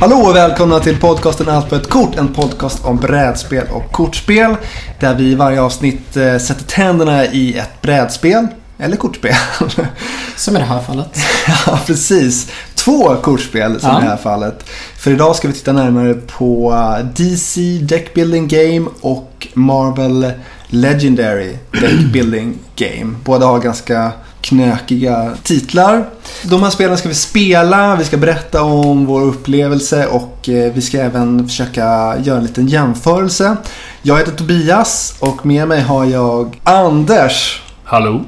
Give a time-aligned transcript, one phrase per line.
[0.00, 2.16] Hallå och välkomna till podcasten Allt på ett kort.
[2.16, 4.56] En podcast om brädspel och kortspel.
[5.00, 8.46] Där vi i varje avsnitt eh, sätter tänderna i ett brädspel.
[8.78, 9.34] Eller kortspel.
[10.36, 11.18] Som i det här fallet.
[11.66, 12.50] ja, precis.
[12.74, 13.98] Två kortspel som Ja.
[13.98, 14.64] i det här fallet.
[14.96, 20.32] För idag ska vi titta närmare på eh, DC Deck Building Game och Marvel
[20.66, 23.14] Legendary Deck Building Game.
[23.24, 26.04] Båda har ganska knökiga titlar.
[26.42, 30.80] De här spelen ska vi spela, vi ska berätta om vår upplevelse och eh, vi
[30.82, 31.82] ska även försöka
[32.22, 33.56] göra en liten jämförelse.
[34.02, 38.24] Jag heter Tobias och med mig har jag Anders, Hallå,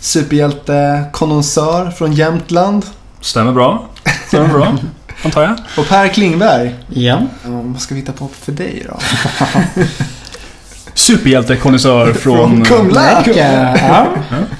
[0.00, 2.86] superhjälte-konnonsör från Jämtland.
[3.20, 3.88] stämmer bra.
[4.28, 4.76] Stämmer bra,
[5.24, 5.54] antar jag.
[5.78, 6.74] Och Per Klingberg.
[6.88, 7.22] Ja.
[7.44, 8.98] Ja, vad ska vi hitta på för dig då?
[10.96, 12.64] Superhjältekonnässör från...
[12.64, 13.22] Kumla!
[13.22, 14.06] Eh, ja.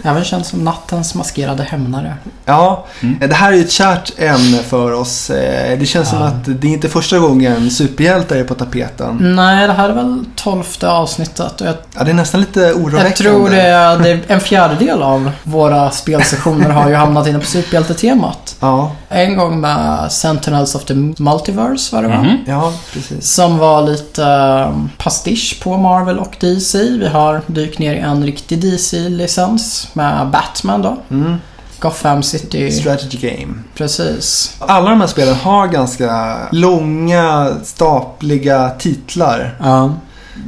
[0.02, 2.14] Även känd som nattens maskerade hämnare.
[2.44, 3.28] Ja, Mm.
[3.28, 5.30] det här är ju ett kärt ämne för oss.
[5.30, 6.26] Eh, Det känns som Ja.
[6.26, 9.34] att det är inte första gången superhjältar är på tapeten.
[9.36, 13.04] Nej, det här är väl tolfte avsnittet och jag, Ja, det är nästan lite oroväckande.
[13.08, 17.38] jag tror det är, det är en fjärdedel av våra spelsessioner har ju hamnat inne
[17.38, 18.56] på superhjältetemat.
[18.60, 22.14] Ja, En gång med Sentinels of the Multiverse var det va?
[22.22, 22.36] Mhm.
[22.46, 23.32] ja, precis.
[23.34, 26.78] Som var lite eh, pastisch på Marvel och DC.
[26.78, 30.96] Vi har dykt ner i en riktig DC-licens med Batman då.
[31.10, 31.36] Mm.
[31.78, 32.72] Gotham City.
[32.72, 33.54] Strategy game.
[33.74, 34.56] Precis.
[34.58, 39.56] Alla de här spelen har ganska långa, stapliga titlar.
[39.60, 39.94] Ja.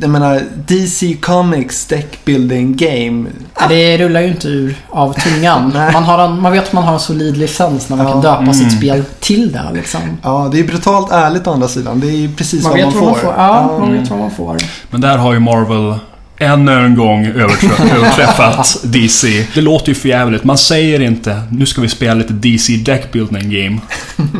[0.01, 3.29] Jag menar, DC Comics Deck Building Game.
[3.69, 5.73] Det rullar ju inte ur av tungan.
[5.93, 8.13] Man, har en, man vet att man har en solid licens när man Ja.
[8.13, 8.77] kan döpa sitt Mm.
[8.79, 9.63] spel till det.
[9.75, 10.01] Liksom.
[10.23, 12.01] Ja, det är brutalt ärligt å andra sidan.
[12.01, 13.27] Det är ju precis Man vad vet man vad får.
[13.27, 13.43] man får.
[13.45, 13.79] Ja, Ja.
[13.79, 14.57] man vet vad man får.
[14.91, 15.95] Men där har ju Marvel
[16.39, 19.47] ännu en gång överträ- överträffat DC.
[19.55, 20.45] Det låter ju för jävligt.
[20.45, 23.79] Man säger inte nu ska vi spela lite DC Deck Building Game.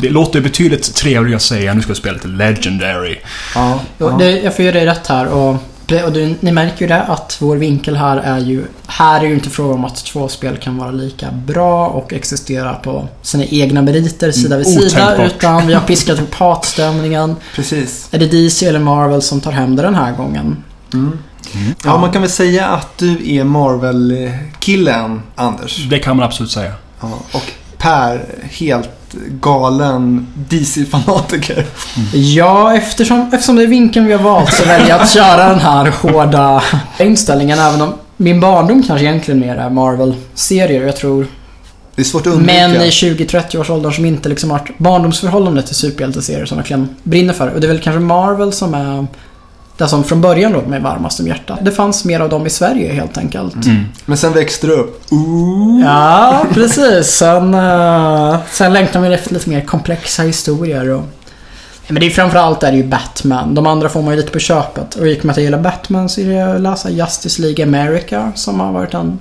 [0.01, 3.17] Det låter betydligt trevligare att säga nu ska vi spela lite Legendary.
[3.55, 4.15] Ja, ja.
[4.19, 5.25] det, jag får göra dig rätt här.
[5.27, 5.49] Och,
[6.05, 8.63] och du, ni märker ju det att vår vinkel här är ju...
[8.87, 12.73] Här är ju inte fråga om att två spel kan vara lika bra och existera
[12.73, 14.85] på sina egna meriter sida vid sida.
[14.85, 15.31] otänkbart.
[15.37, 17.35] Utan vi har piskat upp hatstämningen.
[17.55, 18.07] Precis.
[18.11, 20.57] Är det DC eller Marvel som tar hem det den här gången?
[20.93, 21.17] Mm.
[21.85, 25.85] Ja, man kan väl säga att du är Marvel-killen, Anders.
[25.89, 26.71] Det kan man absolut säga.
[27.01, 27.43] Ja, och
[27.77, 28.89] Per, helt
[29.41, 31.65] galen DC-fanatiker.
[32.13, 35.59] Ja, eftersom, eftersom det är vinkeln vi har valt så väljer jag att köra den
[35.59, 36.63] här hårda
[36.99, 37.59] inställningen.
[37.59, 40.85] Även om min barndom kanske egentligen mer är Marvel-serier.
[40.85, 41.27] Jag tror
[41.95, 42.67] Det är svårt att undvika.
[42.67, 46.95] män i 20-30 års åldern som inte liksom har ett barndomsförhållande till superhjälteserier som verkligen
[47.03, 47.47] brinner för.
[47.47, 49.07] Och det är väl kanske Marvel som är
[49.79, 51.59] det som från början låg mig varmast om hjärtat.
[51.61, 53.65] Det fanns mer av dem i Sverige helt enkelt.
[53.65, 53.85] Mm.
[54.05, 55.03] Men sen växte du upp.
[55.11, 55.81] Ooh.
[55.83, 57.07] Ja, precis.
[57.07, 60.89] Sen, uh, sen längtar man efter lite mer komplexa historier.
[60.89, 61.03] Och,
[61.87, 63.55] men det är framförallt är det ju Batman.
[63.55, 64.95] De andra får man ju lite på köpet.
[64.95, 68.31] Och gick med att jag gillar Batman så är det att läsa Justice League America
[68.35, 69.19] som har varit en...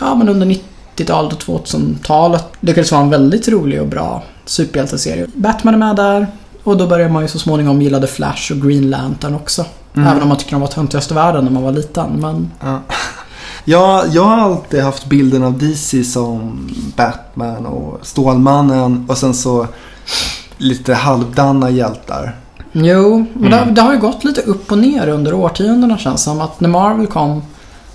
[0.00, 5.26] Ja, men under 90-talet och 2000-talet lyckades vara en väldigt rolig och bra superhjälteserie.
[5.34, 6.26] Batman är med där.
[6.66, 9.64] Och då börjar man ju så småningom gilla The Flash och Green Lantern också.
[9.96, 10.08] Mm.
[10.08, 12.10] Även om man tycker de var töntigast i världen när man var liten.
[12.20, 12.78] Men Ja.
[13.68, 19.66] Ja, jag har alltid haft bilden av DC som Batman och Stålmannen och sen så
[20.58, 22.36] lite halvdana hjältar.
[22.72, 23.66] Jo, men Mm.
[23.68, 26.40] det, det har ju gått lite upp och ner under årtiondena känns som.
[26.40, 27.42] Att när Marvel kom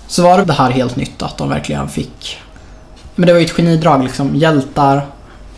[0.06, 2.38] så var det det här helt nytt att de verkligen fick...
[3.14, 4.36] Men det var ju ett genidrag liksom.
[4.36, 5.06] Hjältar,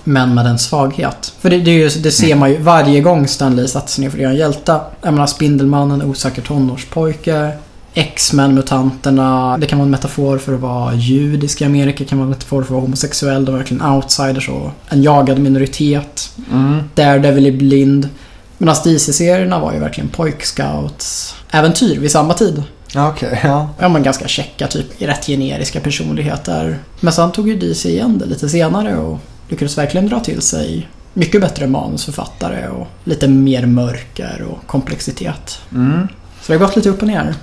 [0.04, 1.32] men med en svaghet.
[1.40, 4.18] För det, det, ju, det ser man ju varje gång Stanley satte sig ner för
[4.18, 4.80] att göra en hjälta.
[5.02, 7.52] Jag menar Spindelmannen, osäker tonårspojke.
[7.94, 9.58] X-Men, mutanterna.
[9.58, 11.98] Det kan vara en metafor för att vara judisk i Amerika.
[11.98, 13.44] Det kan vara en metafor för att vara homosexuell.
[13.44, 16.30] De är verkligen outsiders och en jagad minoritet.
[16.52, 16.82] Mm.
[16.94, 18.08] Daredevil är blind.
[18.58, 22.62] Medan DC-serierna var ju verkligen pojkscouts-äventyr vid samma tid.
[22.96, 23.40] Okej.
[23.44, 23.68] ja.
[23.78, 26.78] Ja men ganska checka, typ rätt generiska personligheter.
[27.00, 29.18] Men sen tog ju DC igen det lite senare och
[29.48, 35.58] lyckades verkligen dra till sig mycket bättre manusförfattare och lite mer mörker och komplexitet.
[35.74, 36.08] Mm.
[36.42, 37.34] Så det har gått lite upp och ner.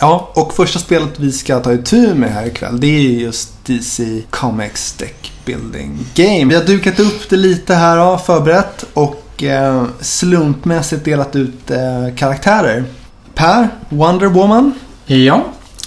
[0.00, 4.22] Ja, och första spelet vi ska ta itu med här ikväll det är just DC
[4.30, 6.44] Comics Deck Building Game.
[6.44, 12.14] Vi har dukat upp det lite här, ja, förberett och eh, slumpmässigt delat ut eh,
[12.16, 12.84] karaktärer.
[13.34, 14.72] Per, Wonder Woman.
[15.06, 15.44] Ja.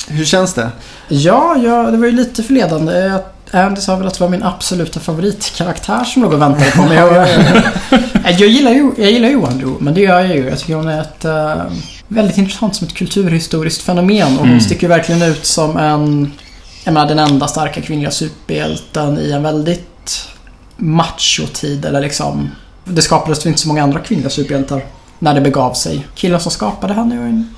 [0.08, 0.70] Hur känns det?
[1.08, 2.94] Ja, ja, det var ju lite förledande.
[3.00, 3.22] Jag-
[3.52, 6.98] Andy sa väl att det var min absoluta favoritkaraktär som låg och väntade på mig.
[8.24, 10.50] Jag, jag, gillar ju, jag gillar ju Wonder Woman, det gör jag ju.
[10.50, 11.64] Jag tycker hon är ett eh,
[12.08, 14.28] väldigt intressant som ett kulturhistoriskt fenomen.
[14.34, 14.60] Och hon Mm.
[14.62, 16.32] sticker verkligen ut som en,
[16.84, 20.28] jag menar den enda starka kvinnliga superhjälten i en väldigt
[20.78, 21.86] macho-tid.
[21.86, 22.50] Eller liksom
[22.84, 24.86] Det skapades inte så många andra kvinnliga superhjältar
[25.20, 26.08] när det begav sig.
[26.16, 27.56] Killen som skapade är ju en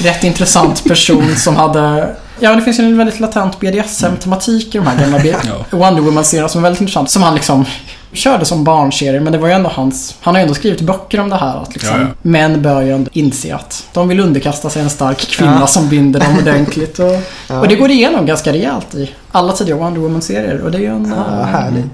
[0.00, 2.14] rätt intressant person som hade...
[2.40, 5.34] Ja, det finns ju en väldigt latent BDSM-tematik i de här gamla B-
[5.70, 5.78] Ja.
[5.78, 7.10] Wonder Woman-serierna som är väldigt intressant.
[7.10, 7.64] Som han liksom
[8.12, 10.14] körde som barnserie, men det var ju ändå hans...
[10.20, 11.94] Han har ju ändå skrivit böcker om det här att liksom...
[11.96, 12.06] Ja, ja.
[12.22, 15.66] Män bör ju ändå inse att de vill underkasta sig en stark kvinna Ja.
[15.66, 16.98] som binder dem ordentligt.
[16.98, 17.06] Och,
[17.48, 17.60] Ja.
[17.60, 20.60] och det går igenom ganska rejält i alla tidigare Wonder Woman-serier.
[20.60, 21.14] Och det är ju en...
[21.16, 21.84] Ja, eh, härligt.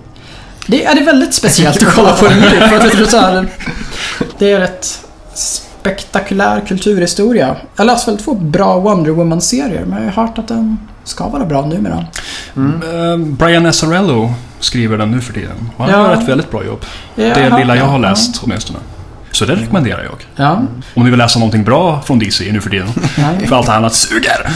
[0.67, 2.49] det är, det är väldigt speciellt att kolla på det nu.
[2.69, 3.47] För att jag tror så här,
[4.39, 5.01] det är ett
[5.89, 7.47] spektakulär kulturhistoria.
[7.77, 11.29] Jag har läst väldigt få bra Wonder Woman-serier, men jag har hört att den ska
[11.29, 12.05] vara bra numera.
[12.57, 15.71] Eh, Brian Azzarello skriver den nu för tiden.
[15.77, 16.07] Och Han Ja.
[16.11, 16.85] gör ett väldigt bra jobb.
[17.15, 17.99] Jag Det har- lilla jag har ja.
[17.99, 18.79] läst åtminstone.
[19.31, 20.27] Så det rekommenderar jag.
[20.47, 20.63] Ja.
[20.95, 22.89] Om ni vill läsa någonting bra från DC nu för tiden.
[23.17, 23.47] ja.
[23.49, 24.49] För allt annat suger.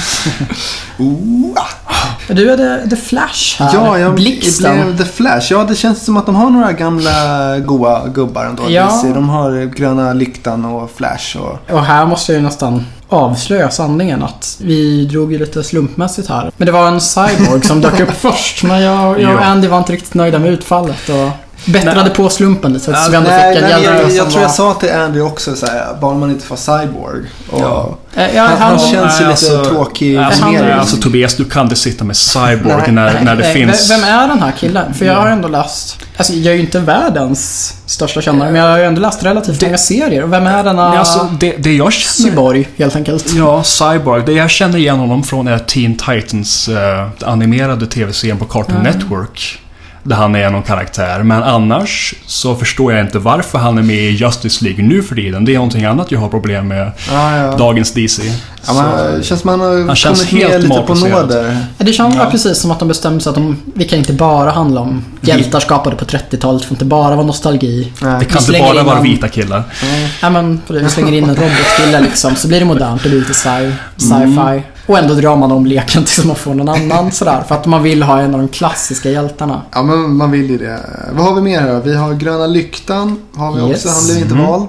[2.28, 3.70] Du är The, Flash här.
[3.74, 4.84] Ja, jag Blixten.
[4.84, 5.46] blev The Flash.
[5.50, 8.62] Ja, det känns som att de har några gamla goa gubbar ändå.
[8.68, 9.02] Ja.
[9.14, 11.74] De har Gröna Lyktan och Flash och...
[11.74, 16.50] Och här måste jag ju nästan avslöja sanningen att vi drog ju lite slumpmässigt här.
[16.56, 18.62] Men det var en cyborg som dök upp först.
[18.62, 19.44] Men jag, jag och.
[19.44, 22.80] Andy var inte riktigt nöjda med utfallet och bättrade på slumpen.
[22.80, 24.92] Så att vi ändå nej, fick en nej, hjälte jag, jag tror jag sa till
[24.92, 27.20] Andy också så här, bara man inte får cyborg.
[27.50, 27.98] Och Ja.
[28.14, 30.78] Eh, Ja, han, han han- känns ju Nej, lite alltså- tråkig Alltså, han- animering.
[30.78, 33.90] alltså Tobias, du kan inte sitta med Cyborg Nej, när, när det Nej, finns...
[33.90, 34.94] Vem är den här killen?
[34.94, 35.96] För jag har ändå läst...
[36.16, 39.62] Alltså jag är ju inte världens största kännare, men jag har ju ändå läst relativt
[39.62, 40.22] många serier.
[40.24, 42.30] Och vem är denna Nej, alltså, det, det jag känner...
[42.30, 43.32] cyborg, helt enkelt?
[43.36, 44.22] Ja, Cyborg.
[44.26, 48.90] Det jag känner igen honom från är Teen Titans eh, animerade tv-serien på Cartoon Ja.
[48.92, 49.58] Network.
[50.08, 51.22] Där han är någon karaktär.
[51.22, 55.14] Men annars så förstår jag inte varför han är med i Justice League nu för
[55.14, 55.44] tiden.
[55.44, 56.92] Det är någonting annat jag har problem med.
[57.12, 57.56] Ja, ja.
[57.56, 58.22] Dagens DC.
[58.66, 61.56] Ja, men, det känns som han har Han känns kommit helt med lite på nåder.
[61.78, 62.28] Det känns Ja.
[62.30, 65.60] precis som att de bestämde sig att de, vi kan inte bara handla om hjältar
[65.60, 66.62] skapade på 30-talet.
[66.62, 67.92] Det får inte bara vara nostalgi.
[68.00, 68.24] Det Nej.
[68.26, 69.62] kan inte bara vara vita killar.
[70.22, 73.02] Ja men vi slänger in en robotkille liksom, så blir det modernt.
[73.02, 74.62] Det blir lite sci- sci-fi.
[74.88, 77.42] Och ändå drar man om leken tills man får någon annan sådär.
[77.48, 79.62] För att man vill ha en av de klassiska hjältarna.
[79.72, 80.78] Ja, men man vill ju det.
[81.12, 81.80] Vad har vi mer här?
[81.84, 83.20] Vi har Gröna Lyktan.
[83.36, 83.84] Har vi Yes.
[83.84, 83.88] också.
[83.98, 84.46] Han blev inte Mhm.
[84.46, 84.68] vald.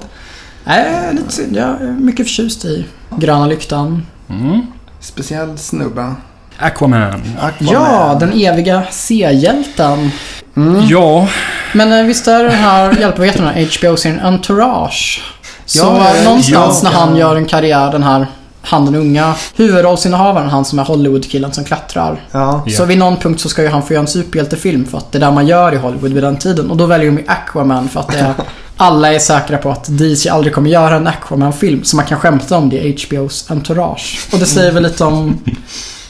[0.64, 1.56] Nej, lite synd.
[1.56, 2.86] Jag är mycket förtjust i
[3.18, 4.06] Gröna Lyktan.
[4.30, 4.62] Mm.
[5.00, 6.14] Speciell snubbe.
[6.60, 7.22] Aquaman.
[7.42, 7.74] Aquaman.
[7.74, 10.12] Ja, den eviga C-hjälten.
[10.58, 10.82] Mm.
[10.88, 11.28] Ja,
[11.74, 15.22] Men eh, visst är den här, hjälp vad heter den här HBO-serien Entourage?
[15.66, 16.90] Så Ja, någonstans ja.
[16.90, 18.28] när han gör en karriär, den här,
[18.62, 22.22] han den unga huvudrollsinnehavaren, han som är Hollywood-killen som klättrar.
[22.32, 22.66] Ja.
[22.78, 25.18] Så vid någon punkt så ska ju han få göra en superhjältefilm för att det
[25.18, 26.72] är där man gör i Hollywood vid den tiden.
[26.72, 28.34] Och då väljer de ju Aquaman för att det är,
[28.78, 31.84] alla är säkra på att DC aldrig kommer göra en Aquaman-film.
[31.84, 34.28] Så man kan skämta om det i HBO's Entourage.
[34.34, 35.40] Och det säger väl lite om...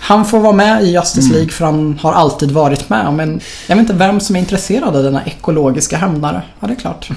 [0.09, 3.13] Han får vara med i Justice League för han har alltid varit med.
[3.13, 6.41] Men jag vet inte vem som är intresserad av denna ekologiska hämnare.
[6.59, 7.09] Ja, det är klart.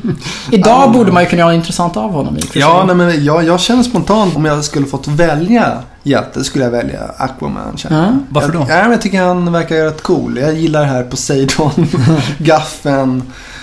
[0.50, 3.60] Idag borde man ju kunna göra intressant av honom i Ja, nej, men jag, jag
[3.60, 7.76] känner spontant om jag skulle fått välja hjälte skulle jag välja Aquaman.
[7.76, 8.06] känner jag.
[8.06, 8.18] Ja.
[8.28, 8.58] varför då?
[8.68, 10.38] Jag, ja, men jag tycker han verkar rätt cool.
[10.38, 11.88] Jag gillar det här Poseidon,
[12.38, 13.22] Gaffen.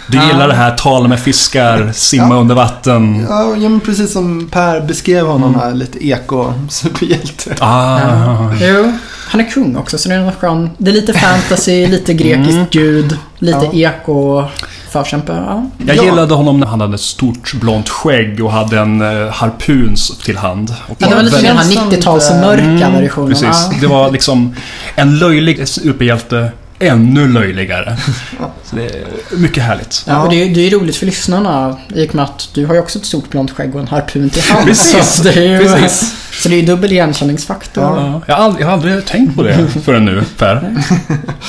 [0.10, 2.42] Du gillar det här, tala med fiskar, simma Ja.
[2.42, 3.26] under vatten.
[3.30, 7.56] Ja, ja, men precis som Per beskrev honom här, lite eko-superhjälte.
[7.60, 8.00] Ah.
[8.00, 8.54] Ja.
[8.62, 8.92] Jo,
[9.30, 10.70] han är kung också så det är en skön...
[10.78, 12.66] Det är lite fantasy, lite grekiskt Mm.
[12.72, 13.90] gud, lite Ja.
[13.90, 14.44] eko
[14.90, 15.32] förkämpe.
[15.48, 15.66] Ja.
[15.88, 16.04] Jag Ja.
[16.04, 19.96] gillade honom när han hade ett stort blont skägg och hade en uh, harpun
[20.26, 20.74] till hand.
[20.88, 23.30] Och Ja, det var lite mer den här känns som 90-tals det- mörka Mm, versionen.
[23.30, 23.48] Precis.
[23.72, 23.72] Ja.
[23.82, 24.56] Det var liksom
[24.96, 27.98] en löjlig superhjälte, ännu löjligare.
[28.64, 29.06] Så det är
[29.38, 30.04] mycket härligt.
[30.08, 32.74] Ja, och det, är, det är roligt för lyssnarna i och med att du har
[32.74, 34.66] ju också ett stort blont skägg och en harpun till hand.
[34.66, 36.16] Precis, Så det är ju, precis.
[36.44, 37.84] Så det är ju dubbel igenkänningsfaktor.
[37.84, 40.84] Ja, jag, har aldrig, jag har aldrig tänkt på det förrän nu, Per.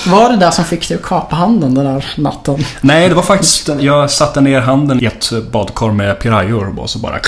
[0.06, 2.64] Var det där som fick dig att kapa handen den där natten?
[2.80, 3.68] Nej, det var faktiskt...
[3.80, 7.18] Jag satte ner handen i ett badkar med pirajor och så bara...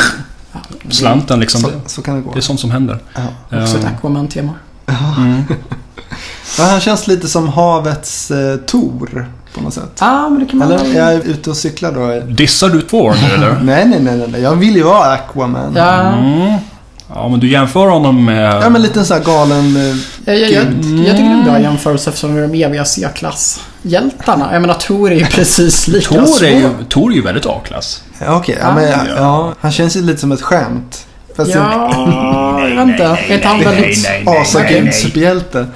[0.91, 1.61] Slanten liksom.
[1.61, 2.33] Så, Det, så kan det gå.
[2.33, 2.99] det är sånt som händer.
[3.15, 3.63] Ja.
[3.63, 3.89] Också ett Ja.
[3.89, 4.53] Aquaman-tema.
[5.19, 5.43] Mm.
[6.59, 9.91] Ja, han känns lite som havets eh, Tor på något sätt.
[10.01, 10.73] Ja, men det kan man...
[10.73, 10.99] Eller?
[10.99, 12.27] Jag är ute och cyklar då.
[12.35, 13.61] Dissar du två nu eller?
[13.63, 14.41] Nej, nej, nej, nej, nej.
[14.43, 15.73] Jag vill ju vara Aquaman.
[15.77, 16.57] Ja, Mm.
[17.15, 18.63] Ja, men du jämför honom med...
[18.63, 19.77] Ja, men lite sån här galen...
[19.77, 22.63] eh, jag, jag, jag, jag tycker det är en bra jämförelse eftersom vi är de
[22.65, 24.49] eviga C-klass-hjältarna.
[24.53, 28.03] Jag menar, Tor är ju precis lika Tor är ju, Tor är ju väldigt A-klass.
[28.19, 28.57] Ja, okej.
[28.61, 29.15] Ja, Ah, men, ja, ja.
[29.17, 31.07] ja, han känns ju lite som ett skämt.
[31.37, 33.05] Fast Ja, inte.
[33.29, 34.03] Är inte han väldigt...
[34.05, 35.67] nej, en asagud superhjälte.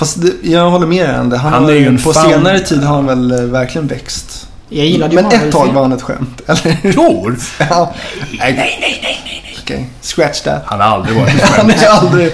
[0.00, 1.38] Fast det, jag håller med dig.
[1.38, 2.30] Han, Han har, är ju en På fan.
[2.30, 4.48] senare tid har han väl eh, verkligen växt.
[4.68, 6.40] Jag gillade ju Men ett tag var han ett skämt.
[6.46, 6.92] Eller?
[6.92, 7.36] Tor?
[7.70, 7.94] ja.
[8.18, 9.56] Nej, nej, nej, nej, nej.
[9.62, 10.62] Okej, scratch that.
[10.66, 11.82] Han har aldrig varit ett Han skämt.
[11.82, 12.32] är aldrig...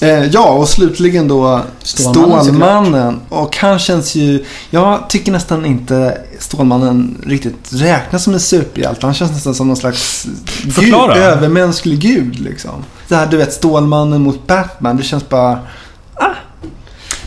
[0.00, 3.20] Eh, ja, och slutligen då Stålmannen, Stålmannen.
[3.28, 4.44] Och han känns ju...
[4.70, 9.06] Jag tycker nästan inte Stålmannen riktigt räknas som en superhjälte.
[9.06, 10.26] Han känns nästan som någon slags
[10.62, 12.84] gud, övermänsklig gud liksom.
[13.08, 14.96] Det här du vet, Stålmannen mot Batman.
[14.96, 15.58] Det känns bara...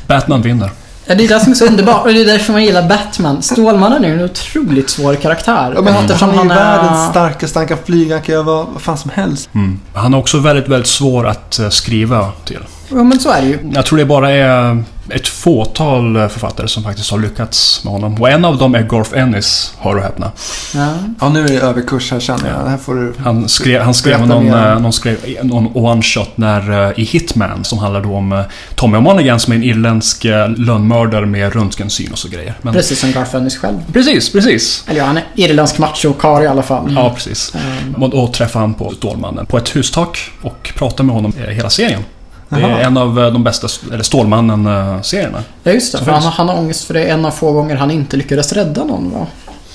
[0.07, 0.69] Batman vinner.
[1.05, 3.41] Ja, det är det som är så underbart och det är därför man gillar Batman.
[3.41, 5.71] Stålmannen är en otroligt svår karaktär.
[5.75, 7.59] Ja, men han, han är ju är- världens starkaste.
[7.59, 9.49] Han kan flyga, han kan göra vad, vad fan som helst.
[9.55, 9.79] Mm.
[9.93, 12.59] Han är också väldigt, väldigt svår att eh, skriva till.
[12.89, 13.59] Ja, men så är det ju.
[13.73, 18.21] Jag tror det bara är ett fåtal eh, författare som faktiskt har lyckats med honom.
[18.21, 20.31] Och en av dem är Garth Ennis, hör och häpna.
[20.75, 20.93] Ja.
[21.21, 22.69] Ja, nu är det överkurs här känner jag.
[22.69, 23.13] Här får du...
[23.23, 24.71] Han skrev, han skrev någon, mer.
[24.71, 28.43] eh, någon, skrev någon one-shot när, eh, i Hitman som handlar då om
[28.75, 30.23] Tommy Monaghan som är en irländsk
[30.57, 32.53] lönnmördare med röntgensyn och så grejer.
[32.61, 33.77] Men, Precis som Garth Ennis själv.
[33.93, 34.83] precis, precis.
[34.87, 36.93] Eller ja, han är irländsk macho-karl i alla fall.
[36.95, 37.53] Ja, precis.
[37.55, 41.69] Ehm, Och då träffade han på Stålmannen på ett hustak och pratade med honom hela
[41.69, 42.01] serien.
[42.49, 45.43] Det är en av eh, de bästa, eller Stålmannen-serierna.
[45.63, 45.97] Ja, just det.
[46.05, 48.53] För han, han har ångest för det är en av få gånger han inte lyckades
[48.53, 49.27] rädda någon, va?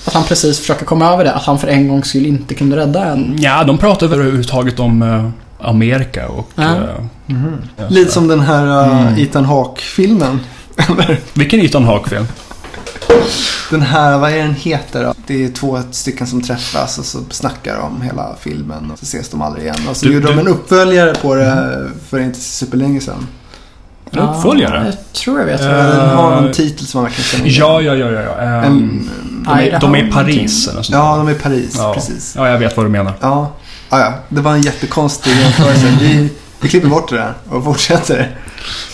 [0.05, 1.33] Att han precis försöker komma över det.
[1.33, 3.35] Att han för en gångs skull inte kunde rädda en.
[3.39, 5.29] Ja, de pratar överhuvudtaget om eh,
[5.69, 6.49] Amerika och...
[6.55, 6.63] Ja.
[6.63, 6.79] eh,
[7.25, 7.57] Mhm.
[7.77, 9.19] ja, Lite som den här uh, Mm.
[9.23, 10.39] Ethan Hawke-filmen.
[11.33, 12.27] Vilken Ethan Hawke-film?
[13.69, 15.13] Den här, vad är den heter då?
[15.27, 19.29] Det är två stycken som träffas och så snackar de hela filmen och så ses
[19.29, 19.75] de aldrig igen.
[19.89, 23.27] Och så Du- gjorde de du- en uppföljare på det för inte superlänge sedan.
[24.11, 24.83] En uppföljare?
[24.85, 25.61] Jag tror jag vet.
[25.61, 25.87] Eh, är.
[25.97, 27.59] Den har någon titel som man verkligen känner igen.
[27.59, 28.21] Ja, ja, ja, ja.
[28.37, 28.43] ja.
[28.63, 29.09] En,
[29.45, 31.73] de, är, de är i Paris eller sånt ja, de är i Paris.
[31.77, 31.93] ja.
[31.93, 32.33] Precis.
[32.37, 33.13] Ja, jag vet vad du menar.
[33.21, 33.51] Ja.
[33.89, 35.97] Ah, ja, det var en jättekonstig jämförelse.
[35.99, 36.29] Vi,
[36.61, 38.37] vi klipper bort det där och fortsätter.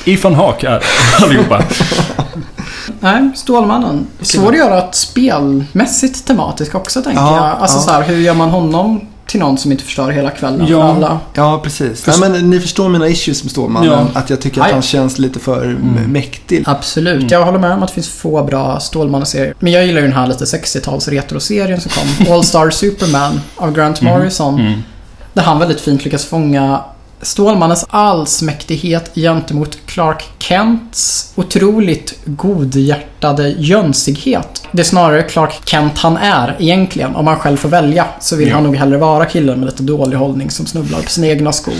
[0.05, 0.83] Ethan Hawke är
[1.23, 1.63] allihopa.
[2.99, 4.07] Nej, Stålmannen.
[4.21, 7.61] Svår att göra ett spelmässigt tematisk också, tänker Ja, jag.
[7.61, 7.81] Alltså ja.
[7.81, 10.81] så här, hur gör man honom till någon som inte förstör hela kvällen Ja.
[10.81, 11.19] för alla?
[11.33, 12.01] Ja, precis.
[12.03, 13.89] För- Nej, men ni förstår mina issues med Stålmannen.
[14.13, 14.19] Ja.
[14.19, 16.03] Att jag tycker att han känns lite för Mm.
[16.11, 16.63] mäktig.
[16.67, 17.15] Absolut.
[17.15, 17.27] Mm.
[17.31, 19.53] Jag håller med om att det finns få bra Stålmannen-serier.
[19.59, 22.33] Men jag gillar ju den här lite 60-tals retroserien som kom.
[22.33, 24.13] All Star Superman av Grant Mhm.
[24.13, 24.59] Morrison.
[24.59, 24.83] Mm.
[25.33, 26.81] Där han väldigt fint lyckas fånga
[27.21, 34.67] Stålmannens allsmäktighet gentemot Clark Kents otroligt godhjärtade jönsighet.
[34.71, 37.15] Det är snarare Clark Kent han är egentligen.
[37.15, 38.53] Om man själv får välja så vill Ja.
[38.55, 41.73] han nog hellre vara killen med lite dålig hållning som snubblar på sina egna skor.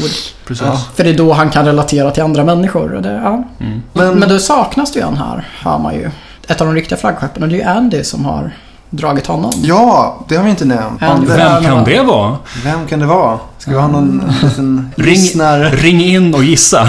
[0.48, 0.66] Precis.
[0.66, 0.82] Ja.
[0.96, 2.90] För det är då han kan relatera till andra människor.
[3.04, 3.44] Det, ja.
[3.60, 3.82] Mm.
[3.94, 6.10] Men, Men då saknas det ju en här, hör man ju.
[6.48, 8.52] Ett av de riktiga flaggskeppen och det är ju Andy som har
[8.90, 9.52] dragit honom.
[9.64, 11.04] ja, det har vi inte nämnt.
[11.04, 12.38] Andy Vem, kan det vara?
[12.64, 13.40] vem kan det vara?
[13.58, 15.70] Ska vi ha någon liten Ring- lyssnare?
[15.70, 16.84] Ring in och gissa.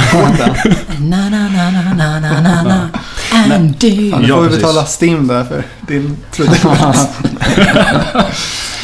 [0.99, 2.89] Na, na, na, na, na, na, na, na.
[3.55, 4.11] Andy.
[4.11, 6.17] Fan, Ja, får vi betala Stim där för din.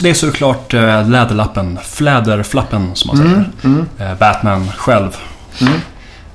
[0.03, 3.51] Det är såklart äh, läderlappen, fläderflappen som man säger.
[3.65, 5.17] Mm, mm, Batman själv.
[5.61, 5.73] mm.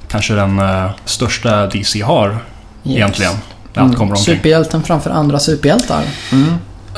[0.07, 2.37] Kanske den eh, största DC har
[2.83, 3.33] egentligen.
[3.73, 3.89] När Mm.
[3.91, 4.35] allt kommer omkring.
[4.35, 6.03] Superhjälten framför andra superhjältar.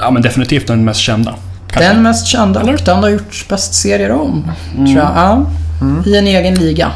[0.03, 0.07] Mm.
[0.07, 1.35] Ja, men definitivt den mest kända.
[1.71, 1.93] Kanske.
[1.93, 4.51] Den mest kända, eller den har gjorts bäst serier om.
[4.75, 5.11] Tror jag.
[5.15, 5.45] Ja,
[5.81, 6.03] Mm.
[6.05, 6.91] I en egen liga.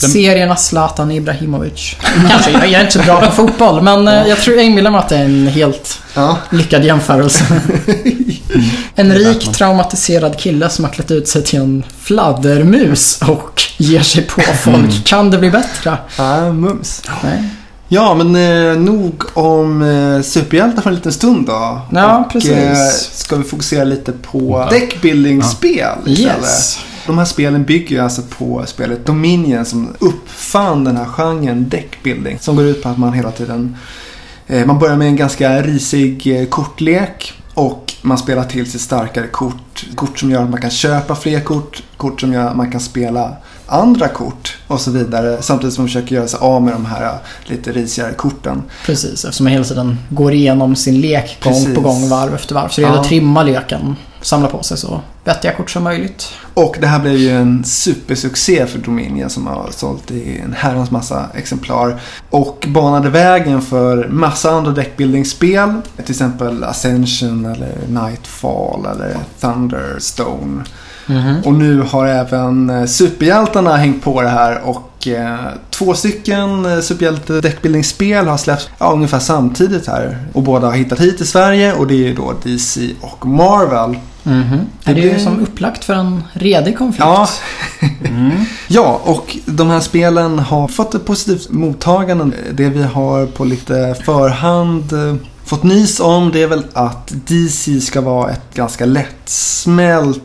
[0.00, 1.96] Den- Serierna Zlatan Ibrahimovic.
[2.30, 4.98] Kanske, jag är inte så bra på fotboll, men eh, jag tror jag inbillar mig
[4.98, 6.36] att det är en helt Ja.
[6.50, 7.44] lyckad jämförelse.
[8.94, 14.22] En rik traumatiserad kille som har klätt ut sig till en fladdermus och ger sig
[14.22, 15.04] på folk.
[15.04, 15.96] Kan det bli bättre?
[16.18, 17.02] ja, mums.
[17.22, 17.42] Nej.
[17.94, 21.80] Ja, men eh, nog om eh, superhjältar för en liten stund då.
[21.92, 22.50] Ja, Och, precis.
[22.52, 22.76] Eh,
[23.12, 24.68] ska vi fokusera lite på Ja.
[24.70, 26.36] deckbuilding-spel istället.
[26.42, 26.78] Yes.
[27.06, 32.38] De här spelen bygger ju alltså på spelet Dominion som uppfann den här genren deckbuilding.
[32.40, 33.76] Som går ut på att man hela tiden...
[34.46, 37.32] Eh, man börjar med en ganska risig eh, kortlek.
[37.54, 39.86] Och man spelar till sig starkare kort.
[39.94, 41.82] Kort som gör att man kan köpa fler kort.
[41.96, 43.36] Kort som gör att man kan spela
[43.72, 45.42] andra kort och så vidare.
[45.42, 47.12] Samtidigt som man försöker göra sig av med de här eh,
[47.44, 48.62] lite risigare korten.
[48.86, 51.74] Precis, eftersom man hela tiden går igenom sin lek gång Precis.
[51.74, 52.68] på gång, varv efter varv.
[52.68, 53.00] Så det gäller Ja.
[53.00, 56.28] att trimma leken, samla på sig så vettiga kort som möjligt.
[56.54, 60.90] Och det här blev ju en supersuccé för Dominion som har sålt i en herrans
[60.90, 62.00] massa exemplar.
[62.30, 65.72] Och banade vägen för massa andra deckbuilding-spel.
[65.96, 70.64] Till exempel Ascension eller Nightfall eller Thunderstone.
[71.44, 75.36] Och nu har även eh, superhjältarna hängt på det här och eh,
[75.70, 80.18] två stycken eh, superhjälte deckbuilding-spel har släppts ja, ungefär samtidigt här.
[80.32, 83.98] Och båda har hittat hit till Sverige och det är ju då DC och Marvel.
[84.22, 84.58] Mhm.
[84.84, 87.04] Är det Det- ju som upplagt för en redig konflikt.
[87.06, 87.28] Ja,
[88.04, 88.30] Mm.
[88.68, 92.36] Ja, och de här spelen har fått ett positivt mottagande.
[92.52, 97.80] Det vi har på lite förhand eh, fått nys om det är väl att DC
[97.80, 100.22] ska vara ett ganska lättsmält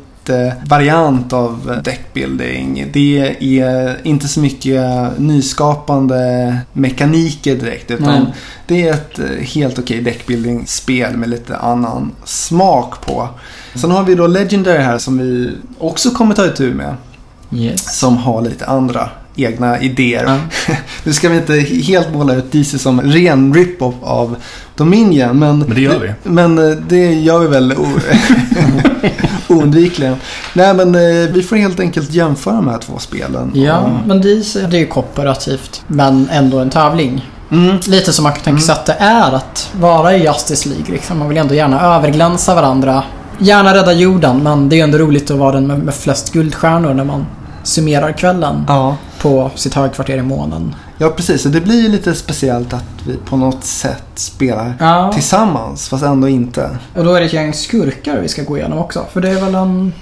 [0.65, 2.85] variant av deckbuilding.
[2.93, 4.83] Det är inte så mycket
[5.17, 8.25] nyskapande mekaniker direkt utan Mm.
[8.67, 13.29] det är ett helt okej deckbuilding-spel med lite annan smak på.
[13.75, 16.95] Sen har vi då Legendary här som vi också kommer ta itu med.
[17.51, 17.99] Yes.
[17.99, 20.23] Som har lite andra egna idéer.
[20.27, 20.39] Ja.
[21.03, 21.53] Nu ska vi inte
[21.83, 24.35] helt måla ut DC som ren rip-off av
[24.75, 25.39] Dominion.
[25.39, 26.29] Men, Men det gör vi.
[26.29, 27.73] Men eh, det gör vi väl
[29.47, 30.15] oundvikligen.
[30.53, 31.01] Nej men eh,
[31.33, 33.51] vi får helt enkelt jämföra de här två spelen.
[33.55, 35.81] Ja, Och- men det är ju kooperativt.
[35.87, 37.25] Men ändå en tävling.
[37.51, 37.77] Mm.
[37.87, 40.85] Lite som man kan tänka sig att det är att vara i Justice League.
[40.91, 41.19] Liksom.
[41.19, 43.03] Man vill ändå gärna överglänsa varandra.
[43.39, 46.93] Gärna rädda jorden, men det är ändå roligt att vara den med, med flest guldstjärnor
[46.93, 47.25] när man
[47.63, 48.95] summerar kvällen Ja.
[49.21, 50.75] på sitt högkvarter i månen.
[50.97, 51.41] Ja, precis.
[51.41, 56.03] Så det blir ju lite speciellt att vi på något sätt spelar Ja, tillsammans fast
[56.03, 56.77] ändå inte.
[56.95, 59.05] och då är det ett gäng skurkar vi ska gå igenom också.
[59.13, 59.93] För det är väl en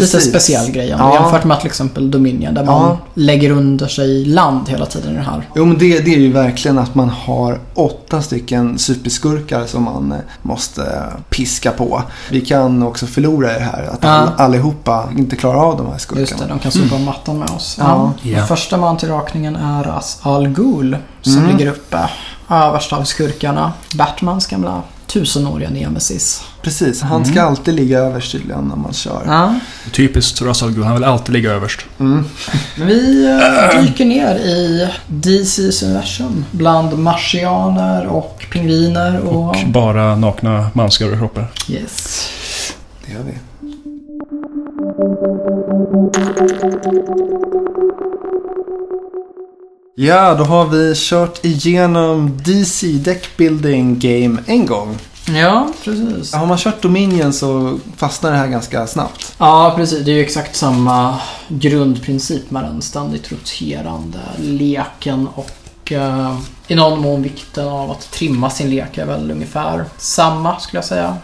[0.00, 0.30] lite Precis.
[0.30, 1.14] speciell grej Ja.
[1.14, 2.98] jämfört med till exempel Dominion där man Ja.
[3.14, 5.48] lägger under sig land hela tiden i det här.
[5.56, 10.12] Jo men det, det är ju verkligen att man har åtta stycken superskurkar som man
[10.12, 12.02] eh, måste piska på.
[12.30, 13.88] Vi kan också förlora i det här.
[13.92, 14.08] Att Ja.
[14.08, 16.20] all, allihopa inte klarar av de här skurkarna.
[16.28, 17.76] Just det, de kan sopa mattan med oss.
[17.80, 18.12] Ja.
[18.22, 18.46] Ja.
[18.46, 21.56] Första man till rakningen är As Al Ghul som Mm.
[21.56, 21.98] ligger uppe
[22.50, 23.72] överst av skurkarna.
[23.94, 24.82] Batmans gamla
[25.14, 26.42] tusenåriga nemesis.
[26.62, 29.22] Precis, han ska alltid ligga överst tydligen när man kör.
[29.26, 29.54] Ja.
[29.92, 31.80] Typiskt Russell Gu, han vill alltid ligga överst.
[32.00, 32.24] Mm.
[32.76, 33.24] Vi
[33.74, 39.48] eh, dyker ner i DC's universum bland marsianer och pingviner och...
[39.48, 41.46] Och bara nakna mansöverkroppar.
[41.68, 42.30] Yes.
[43.06, 43.34] Det gör vi.
[49.96, 54.98] Ja, då har vi kört igenom DC Deckbuilding Game en gång.
[55.34, 56.34] Ja, precis.
[56.34, 59.34] Har man kört Dominion så fastnar det här ganska snabbt.
[59.38, 60.04] Ja, precis.
[60.04, 67.00] Det är ju exakt samma grundprincip med den ständigt roterande leken och eh, i någon
[67.00, 71.16] mån vikten av att trimma sin lek är väl ungefär samma skulle jag säga.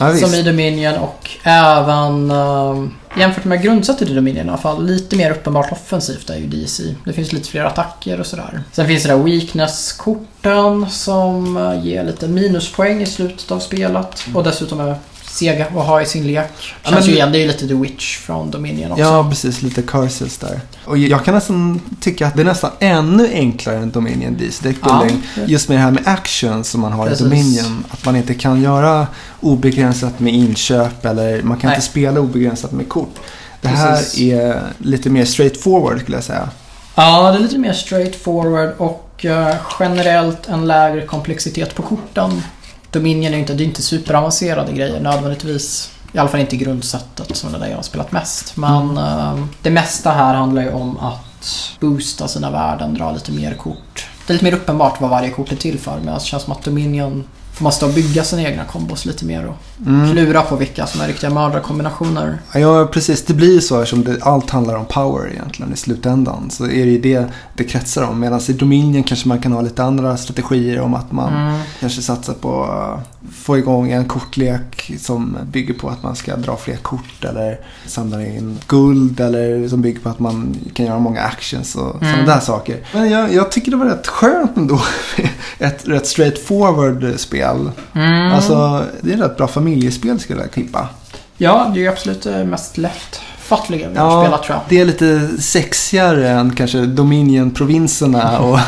[0.00, 0.42] Ja, som i.
[0.42, 2.84] Dominion och även eh,
[3.18, 6.94] jämfört med grundsättet i Dominion i alla fall lite mer uppenbart offensivt är ju DC.
[7.04, 8.62] Det finns lite fler attacker och sådär.
[8.72, 14.44] Sen finns det där weakness-korten som eh, ger lite minuspoäng i slutet av spelet och
[14.44, 14.94] dessutom är
[15.30, 16.50] sega att ha i sin lek.
[16.82, 19.04] Ja, Känns men- ju igen, det är ju lite The Witch från Dominion också.
[19.04, 19.62] Ja, precis.
[19.62, 20.60] Lite curses där.
[20.84, 25.22] Och jag kan nästan tycka att det är nästan ännu enklare än Dominion Deckbuilding.
[25.36, 25.42] Ja.
[25.46, 27.20] Just med det här med action som man har Precis.
[27.20, 27.84] i Dominion.
[27.90, 29.06] Att man inte kan göra
[29.40, 31.76] obegränsat med inköp eller man kan Nej.
[31.76, 33.14] inte spela obegränsat med kort.
[33.60, 34.20] Det här Precis.
[34.20, 36.48] är lite mer straightforward skulle jag säga.
[36.94, 42.42] Ja, det är lite mer straightforward och eh, generellt en lägre komplexitet på korten.
[42.90, 45.90] Dominion är ju inte, det är inte superavancerade grejer nödvändigtvis.
[46.12, 48.56] I alla fall inte i grundsättet som det där jag har spelat mest.
[48.56, 53.54] Men eh, det mesta här handlar ju om att boosta sina värden, dra lite mer
[53.54, 54.08] kort.
[54.26, 55.98] Det är lite mer uppenbart vad varje kort är till för.
[56.00, 57.24] Medan det känns som att Dominion
[57.60, 60.10] och bygga sina egna kombos lite mer och Mm.
[60.12, 62.38] klura på vilka som är riktiga mördarkombinationer.
[62.54, 63.24] Ja, precis.
[63.24, 66.50] Det blir ju så eftersom det, allt handlar om power egentligen i slutändan.
[66.50, 68.20] Så är det ju det det kretsar om.
[68.20, 71.60] Medan i Dominion kanske man kan ha lite andra strategier om att man Mm.
[71.80, 73.00] kanske satsar på att
[73.34, 78.26] få igång en kortlek som bygger på att man ska dra fler kort eller samla
[78.26, 82.14] in guld eller som bygger på att man kan göra många actions och Mm.
[82.14, 82.76] sådana där saker.
[82.94, 84.80] Men jag, jag tycker det var rätt skönt ändå.
[85.58, 87.49] Ett rätt straightforward spel.
[87.94, 88.32] Mm.
[88.32, 90.88] Alltså, det är ett rätt bra familjespel skulle jag tippa.
[91.36, 94.62] Ja, det är absolut det mest lättfattliga vi har Ja, spelat tror jag.
[94.68, 98.58] Det är lite sexigare än kanske Dominion-provinserna och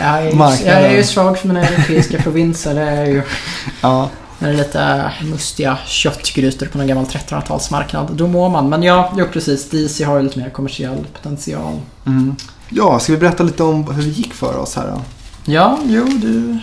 [0.00, 0.82] Jag Marknaden.
[0.82, 2.74] jag är ju svag för mina europeiska provinser.
[2.74, 3.22] Det är ju
[3.80, 4.08] ja.
[4.38, 8.08] när det är lite mustiga köttgrytor på någon gammal 1300-talsmarknad.
[8.12, 8.68] Då mår man.
[8.68, 9.70] Men ja, jo precis.
[9.70, 11.80] DC har ju lite mer kommersiell potential.
[12.06, 12.36] Mm.
[12.68, 15.00] Ja, ska vi berätta lite om hur det gick för oss här då?
[15.44, 16.58] Ja, jo du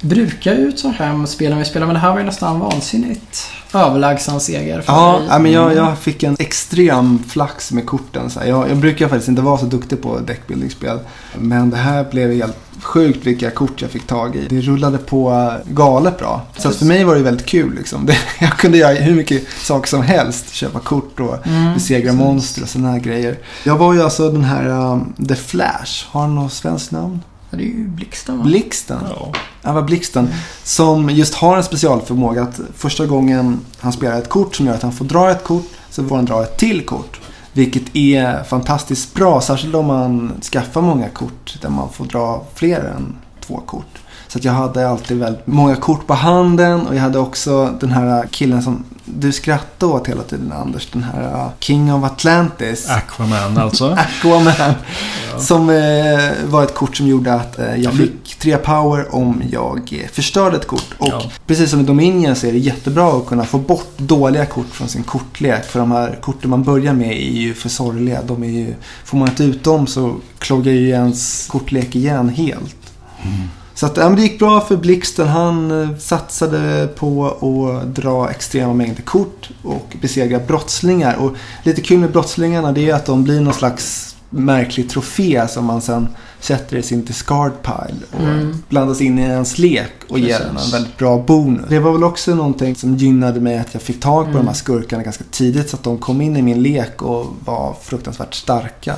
[0.08, 4.40] brukar ju ta hem spelen vi spelar men det här var ju nästan vansinnigt överlägsen
[4.40, 5.40] seger Ja, dig.
[5.40, 8.30] men jag, jag fick en extrem flax med korten.
[8.30, 8.40] Så.
[8.46, 10.98] Jag, jag brukar faktiskt inte vara så duktig på deckbuildingspel.
[11.38, 14.46] Men det här blev helt sjukt vilka kort jag fick tag i.
[14.50, 16.42] Det rullade på galet bra.
[16.56, 17.74] Så att för mig var det väldigt kul.
[17.74, 18.06] Liksom.
[18.06, 20.52] Det, jag kunde göra hur mycket saker som helst.
[20.54, 23.38] Köpa kort och Mm, besegra monster och sådana här grejer.
[23.64, 26.04] Jag var ju alltså den här um, The Flash.
[26.10, 27.20] Har han något svenskt namn?
[27.50, 28.44] Ja, det är ju Blixten va?
[28.44, 28.98] Blixten.
[29.10, 29.32] Ja.
[29.62, 30.28] Han var Blixten.
[30.64, 34.82] Som just har en specialförmåga att första gången han spelar ett kort som gör att
[34.82, 37.20] han får dra ett kort så får han dra ett till kort.
[37.52, 42.80] Vilket är fantastiskt bra, särskilt om man skaffar många kort där man får dra fler
[42.96, 43.98] än två kort.
[44.28, 47.90] Så att jag hade alltid väldigt många kort på handen och jag hade också den
[47.92, 50.88] här killen som du skrattade åt hela tiden Anders.
[50.92, 52.90] Den här uh, King of Atlantis.
[52.90, 53.90] Aquaman alltså.
[54.18, 54.74] Aquaman.
[55.38, 60.00] Som eh, var ett kort som gjorde att eh, jag fick tre power om jag
[60.02, 60.94] eh, förstörde ett kort.
[60.98, 61.22] Och Ja.
[61.46, 64.88] precis som i Dominion så är det jättebra att kunna få bort dåliga kort från
[64.88, 65.64] sin kortlek.
[65.64, 68.22] För de här korten man börjar med är ju för sorgliga.
[68.22, 72.76] De är ju, får man inte ut dem så kloggar ju ens kortlek igen helt.
[73.76, 75.28] Så att, ja, det gick bra för Blixten.
[75.28, 77.26] Han eh, satsade på
[77.80, 81.14] att dra extrema mängder kort och besegra brottslingar.
[81.16, 85.64] Och lite kul med brottslingarna det är att de blir någon slags märklig trofé som
[85.64, 86.08] man sen
[86.40, 88.62] sätter i sin discard pile och Mm.
[88.68, 90.46] blandas in i ens lek och ger Precis.
[90.46, 91.64] den en väldigt bra bonus.
[91.68, 94.42] Det var väl också någonting som gynnade mig att jag fick tag på Mm.
[94.42, 97.76] de här skurkarna ganska tidigt så att de kom in i min lek och var
[97.82, 98.94] fruktansvärt starka.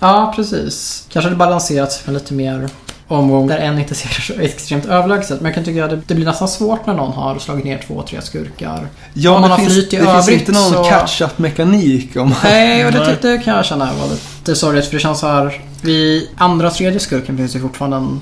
[0.00, 1.06] Ja, precis.
[1.08, 2.68] Kanske det balanserats med lite mer
[3.08, 5.40] omgång där en inte ser så extremt överlägset.
[5.40, 7.84] Men jag kan tycka att det, det blir nästan svårt när någon har slagit ner
[7.86, 8.86] två, tre skurkar.
[9.14, 12.16] Ja, Om man det har finns, flyt i det finns inte någon så- catch-up mekanik
[12.16, 13.16] om Nej, och det, Nej.
[13.22, 14.84] det kan jag känna var lite sorgligt.
[14.86, 15.60] För det känns så här.
[15.82, 18.20] Vid andra och tredje skurken finns det fortfarande en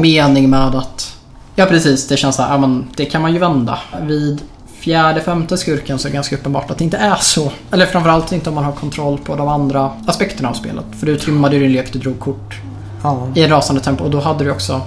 [0.00, 1.12] mening med att...
[1.54, 2.08] Ja, precis.
[2.08, 2.50] Det känns så här.
[2.52, 3.78] Ja, men det kan man ju vända.
[4.02, 4.40] Vid
[4.80, 7.52] fjärde, femte skurken så är det ganska uppenbart att det inte är så.
[7.70, 10.84] Eller framförallt inte om man har kontroll på de andra aspekterna av spelet.
[11.00, 12.54] För du trimmade ju din lek, du drog kort
[13.02, 13.28] Ja.
[13.34, 14.04] i en rasande tempo.
[14.04, 14.80] Och då hade du också...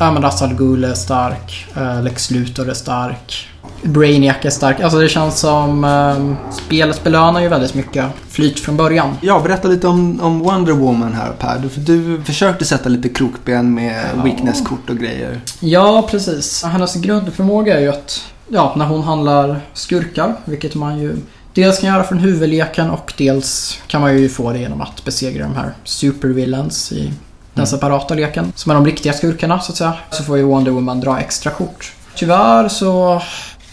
[0.00, 1.66] Ja men Ra's al Ghul är stark.
[1.76, 3.48] eh, Lex Luthor är stark.
[3.82, 4.80] Brainiac är stark.
[4.80, 5.84] Alltså det känns som...
[5.84, 9.16] Um, spelet belönar ju väldigt mycket flyt från början.
[9.20, 11.58] Ja, berätta lite om, om Wonder Woman här Per.
[11.58, 11.68] Du,
[12.16, 14.22] du försökte sätta lite krokben med Ja.
[14.24, 15.40] weakness-kort och grejer.
[15.60, 16.64] Ja, precis.
[16.64, 18.20] Hennes grundförmåga är ju att...
[18.48, 21.16] Ja, när hon handlar skurkar, vilket man ju
[21.54, 25.44] dels kan göra från huvudleken och dels kan man ju få det genom att besegra
[25.44, 27.12] de här supervillains i
[27.54, 28.52] den separata leken.
[28.56, 29.94] Som är de riktiga skurkarna, så att säga.
[30.10, 31.92] Så får ju Wonder Woman dra extra kort.
[32.14, 33.22] Tyvärr så...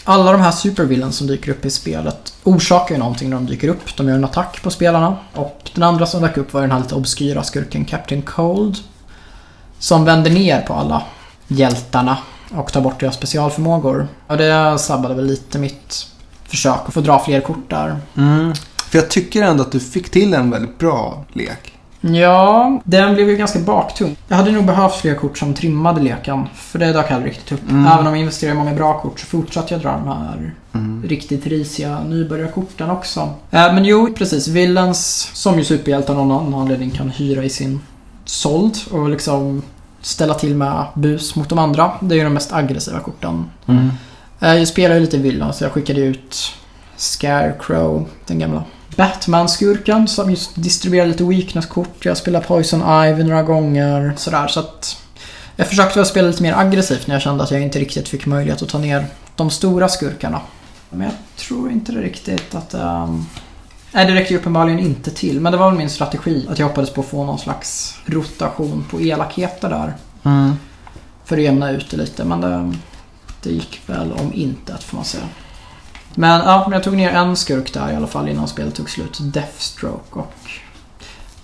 [0.04, 3.68] Alla de här supervillains som dyker upp i spelet orsakar ju någonting när de dyker
[3.68, 3.96] upp.
[3.96, 5.16] De gör en attack på spelarna.
[5.34, 8.76] Och den andra som dök upp var den här lite obskyra skurken Captain Cold.
[9.78, 11.02] Som vänder ner på alla
[11.48, 12.18] hjältarna
[12.54, 14.08] och tar bort deras specialförmågor.
[14.26, 16.06] Och det sabbade väl lite mitt
[16.44, 17.96] försök att få dra fler kort där.
[18.16, 18.52] Mm.
[18.90, 21.71] För jag tycker ändå att du fick till en väldigt bra lek.
[22.04, 24.16] Ja, den blev ju ganska baktung.
[24.28, 26.48] Jag hade nog behövt fler kort som trimmade leken.
[26.54, 27.70] För det dök aldrig riktigt upp.
[27.70, 27.86] Mm.
[27.86, 31.02] Även om jag investerade i många bra kort så fortsatte jag dra de här Mm.
[31.08, 33.20] riktigt risiga nybörjarkorten också.
[33.50, 34.48] Eh, men jo, precis.
[34.48, 37.80] Villains, som ju superhjältar någon anledning kan hyra i sin
[38.24, 39.62] sold och liksom
[40.00, 41.90] ställa till med bus mot de andra.
[42.00, 43.44] Det är ju de mest aggressiva korten.
[43.66, 43.90] Mm.
[44.40, 46.36] Eh, Jag spelar ju lite Villains så jag skickade ut
[46.96, 48.64] Scarecrow, den gamla
[48.96, 52.04] Batman-skurken som just distribuerar lite weakness-kort.
[52.04, 54.12] Jag spelar Poison Ivy några gånger.
[54.16, 54.96] Sådär, så att
[55.56, 58.26] jag försökte väl spela lite mer aggressivt när jag kände att jag inte riktigt fick
[58.26, 60.40] möjlighet att ta ner de stora skurkarna.
[60.90, 62.74] Men jag tror inte det riktigt att...
[62.74, 63.26] Um...
[63.92, 65.40] Nej, det räcker ju uppenbarligen inte till.
[65.40, 66.46] Men det var väl min strategi.
[66.50, 69.94] Att jag hoppades på att få någon slags rotation på elakheter där.
[70.24, 70.52] Mm.
[71.24, 72.24] För att jämna ut det lite.
[72.24, 72.74] Men det,
[73.42, 75.24] det gick väl om intet får man säga.
[76.14, 79.18] Men ja, jag tog ner en skurk där i alla fall innan spelet tog slut.
[79.20, 80.34] Deathstroke och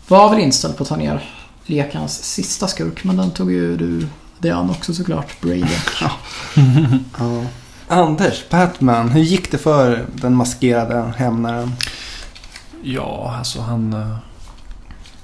[0.08, 1.30] var väl inställd på att ta ner
[1.66, 3.04] lekans sista skurk.
[3.04, 5.40] Men den tog ju du det an också såklart.
[5.40, 6.02] Brainiac.
[7.18, 7.44] Ja.
[7.88, 9.08] Anders, Batman.
[9.08, 11.72] Hur gick det för den maskerade hämnaren?
[12.82, 14.16] Ja, alltså han...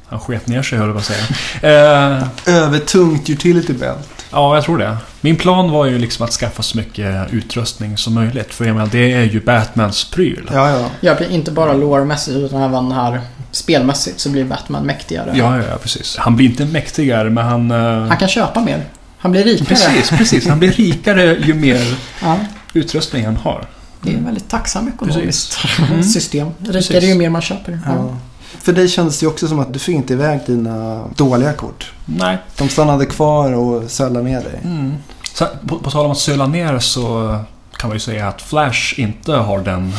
[0.08, 1.24] Han sket ner sig höll jag på att säga.
[2.46, 4.08] Eh, Övertungt utility belt.
[4.30, 4.96] ja, jag tror det.
[5.20, 8.54] Min plan var ju liksom att skaffa så mycket utrustning som möjligt.
[8.54, 10.50] För jag menar, det är ju Batmans pryl.
[10.52, 10.90] Ja, ja.
[11.00, 15.32] Ja, inte bara lore-mässigt utan även här spelmässigt så blir Batman mäktigare.
[15.34, 16.16] Ja, ja, ja, precis.
[16.18, 17.70] Han blir inte mäktigare, men han...
[17.70, 18.84] eh, Han kan köpa mer.
[19.18, 19.66] Han blir rikare.
[19.68, 20.48] Precis, precis.
[20.48, 22.38] Han blir rikare ju mer Ja,
[22.72, 23.66] utrustning han har.
[24.02, 26.02] det är en väldigt tacksam ekonomiskt Mm.
[26.02, 26.48] system.
[26.58, 27.04] Rikare Precis.
[27.04, 27.78] ju mer man köper.
[27.86, 28.16] ja.
[28.58, 31.92] För dig kändes det också som att du fick inte iväg dina dåliga kort.
[32.06, 32.38] Nej.
[32.58, 34.60] De stannade kvar och sölade ner dig.
[34.64, 34.94] Mm.
[35.34, 37.38] Så, på, på tal om att söla ner så
[37.76, 39.92] kan man ju säga att Flash inte har den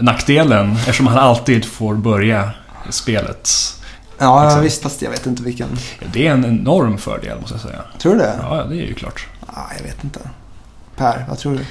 [0.00, 2.50] nackdelen eftersom han alltid får börja
[2.90, 3.50] spelet.
[4.18, 4.64] Ja, Exakt.
[4.64, 4.82] visst.
[4.82, 5.68] Fast jag vet inte vilken.
[6.12, 7.80] Det är en enorm fördel måste jag säga.
[7.98, 8.38] Tror du det?
[8.42, 9.26] Ja, det är ju klart.
[9.54, 10.20] Ja, jag vet inte.
[10.96, 11.66] Per, vad tror du?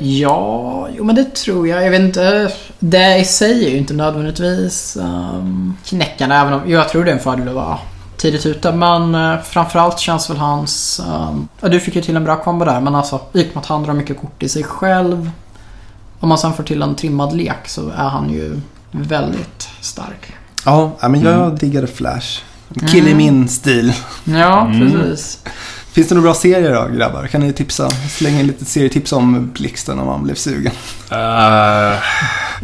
[0.00, 1.84] Ja, jo men det tror jag.
[1.84, 2.52] Jag vet inte.
[2.78, 6.34] Det i sig är ju inte nödvändigtvis um, knäckande.
[6.36, 7.78] Även om jo, jag tror det är en fördel att vara
[8.16, 8.72] tidigt ute.
[8.72, 11.00] Men uh, framförallt känns väl hans...
[11.08, 12.80] Um, ja, du fick ju till en bra kombo där.
[12.80, 15.30] Men alltså, i och med att han drar mycket kort i sig själv.
[16.20, 18.60] Om man sen får till en trimmad lek så är han ju
[18.90, 20.32] väldigt stark.
[20.64, 21.56] Ja, men jag Mm.
[21.56, 22.40] diggade Flash.
[22.90, 23.16] Kill i Mm.
[23.16, 23.92] min stil.
[24.24, 25.16] Ja, Mm.
[25.92, 27.26] Finns det några bra serier då grabbar?
[27.26, 27.90] Kan ni tipsa?
[27.90, 30.72] Slänga in lite serietips om Blixten om man blev sugen.
[31.10, 31.16] Eh,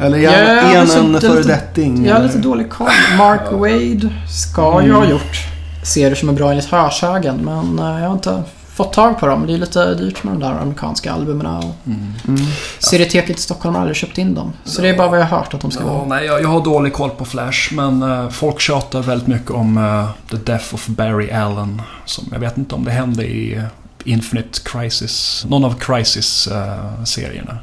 [0.05, 2.07] Eller är han en föredetting?
[2.07, 2.89] Jag har lite dålig koll.
[3.19, 5.37] Mark Wade ska ju ha gjort
[5.83, 8.43] serier som är bra enligt hörsägen men eh, jag har inte
[8.77, 9.47] fått tag på dem.
[9.47, 11.47] Det är lite dyrt med de där amerikanska albumen.
[11.47, 12.39] Och Mm.
[12.79, 14.53] Serieteket i Stockholm har aldrig köpt in dem.
[14.65, 16.07] Så det är bara vad jag har hört att de ska Ja, vara.
[16.07, 19.79] nej, jag, jag har dålig koll på Flash, men eh, folk tjatar väldigt mycket om
[19.79, 21.83] eh, The Death of Barry Allen.
[22.05, 23.63] Som, jag vet inte om det hände i eh,
[24.05, 27.59] Infinite Crisis, någon av Crisis-serierna.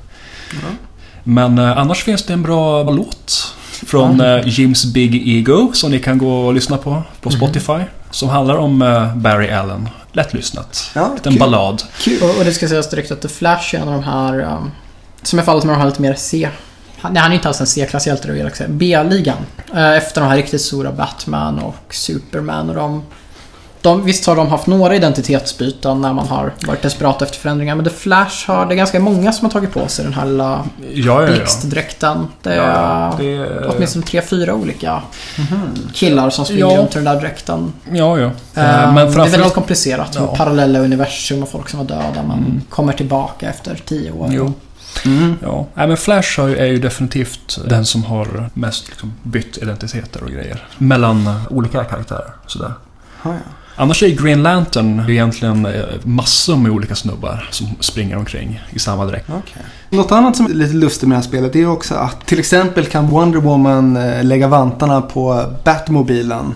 [1.24, 6.00] Men eh, annars finns det en bra låt från eh, Jims Big Ego som ni
[6.00, 7.80] kan gå och lyssna på på Spotify.
[8.12, 8.80] Som handlar om
[9.16, 9.90] Barry Allen.
[10.14, 10.92] Lättlyssnat.
[10.96, 11.40] Ja, En kul.
[11.40, 11.84] ballad.
[12.00, 12.24] Kul.
[12.24, 14.72] Och, och det ska sägas direkt att The Flash är en av de här um,
[15.22, 16.50] som är fallet med de här lite mer C...
[17.00, 18.70] Han, nej, han är inte alls en C-klass hjälte, det vill jag säga.
[18.70, 19.38] B-ligan.
[19.74, 23.04] Eh, efter de här riktigt stora Batman och Superman och de...
[23.84, 27.76] de visst har de haft några identitetsbyten när man har varit desperat efter förändringar.
[27.76, 28.66] Men The Flash har...
[28.66, 32.28] Det är ganska många som har tagit på sig den här lilla Ja, ja, blixtdräkten.
[32.42, 35.02] Det är ja det, är- åtminstone tre, fyra olika
[35.94, 36.78] killar som springer Ja.
[36.78, 37.74] runt i den där dräkten.
[37.92, 38.32] Ja, ja.
[38.54, 39.34] Eh, Eh, Men det är framförallt...
[39.34, 42.24] väldigt komplicerat med parallella universum och folk som var döda.
[42.28, 44.30] Man kommer tillbaka efter tio år.
[44.32, 44.54] Jo.
[45.06, 45.36] Mm.
[45.42, 50.30] Ja, Nej, men Flash är ju definitivt den som har mest liksom, bytt identiteter och
[50.32, 50.68] grejer.
[50.78, 52.34] Mellan olika karaktärer.
[52.48, 52.74] Sådär.
[53.24, 53.38] Ja, ja.
[53.76, 55.72] Annars är Green Lantern egentligen eh,
[56.04, 59.30] massor med olika snubbar som springer omkring i samma dräkt.
[59.30, 59.64] Okej.
[59.90, 62.86] Något annat som är lite lustigt med det här spelet är också att till exempel
[62.86, 66.54] kan Wonder Woman eh, lägga vantarna på Batmobilen.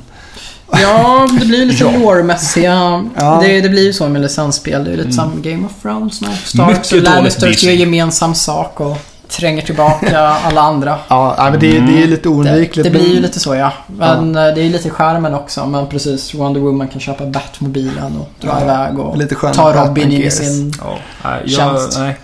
[0.72, 1.92] Ja, det blir lite Ja.
[1.92, 3.06] lore-mässiga.
[3.16, 3.40] Ja.
[3.44, 4.84] Det, det blir ju så med licensspel.
[4.84, 8.98] Det är lite som Game of Thrones när Starks och Lannisters gör gemensam sak och
[9.30, 10.98] tränger tillbaka alla andra.
[11.08, 12.84] Ja, men det, det är lite Det, oundvikligt.
[12.84, 13.72] det blir ju lite så ja.
[13.88, 15.66] Men eh, det är ju lite skärmen också.
[15.66, 20.12] Men precis, Wonder Woman kan köpa Batmobilen och dra Ja, iväg och lite ta Robin
[20.12, 20.74] in i sin...
[20.84, 22.00] Ja, nej, jag, Tjänst.
[22.00, 22.18] nej.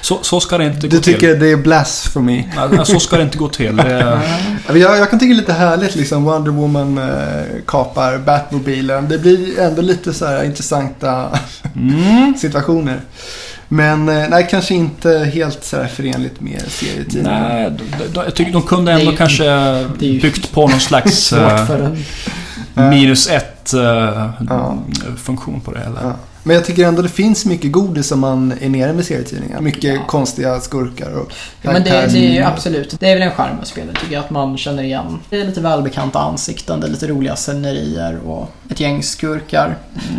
[0.00, 1.14] Så, så ska det inte Du gå till.
[1.14, 2.44] tycker det är blasphemy?
[2.56, 3.76] Nej, så ska det inte gå till.
[3.76, 3.98] Det,
[4.68, 9.08] Ja, Jag, jag kan tycka det är lite härligt liksom Wonder Woman eh, kapar Batmobilen.
[9.08, 11.28] Det blir ändå lite så här intressanta
[11.76, 13.00] mm, situationer.
[13.68, 17.48] Men eh, nej, kanske inte helt så här förenligt med serietidningar.
[17.48, 19.44] nej, de, de, jag tycker de kunde ändå ju- kanske
[20.00, 21.88] ju byggt på någon slags eh,
[22.74, 23.80] minus ett eh,
[24.48, 24.78] Ja.
[25.16, 26.00] funktion på det hela.
[26.02, 26.12] Ja.
[26.46, 29.60] Men jag tycker ändå det finns mycket godis som man är nere med serietidningar.
[29.60, 32.96] Mycket konstiga skurkar och Ja, men det, det är ju absolut.
[33.00, 34.24] Det är väl en charm med spelet tycker jag.
[34.24, 35.18] Att man känner igen.
[35.30, 36.80] Det är lite välbekanta ansikten.
[36.80, 39.76] Det är lite roliga scenerier och ett gäng skurkar.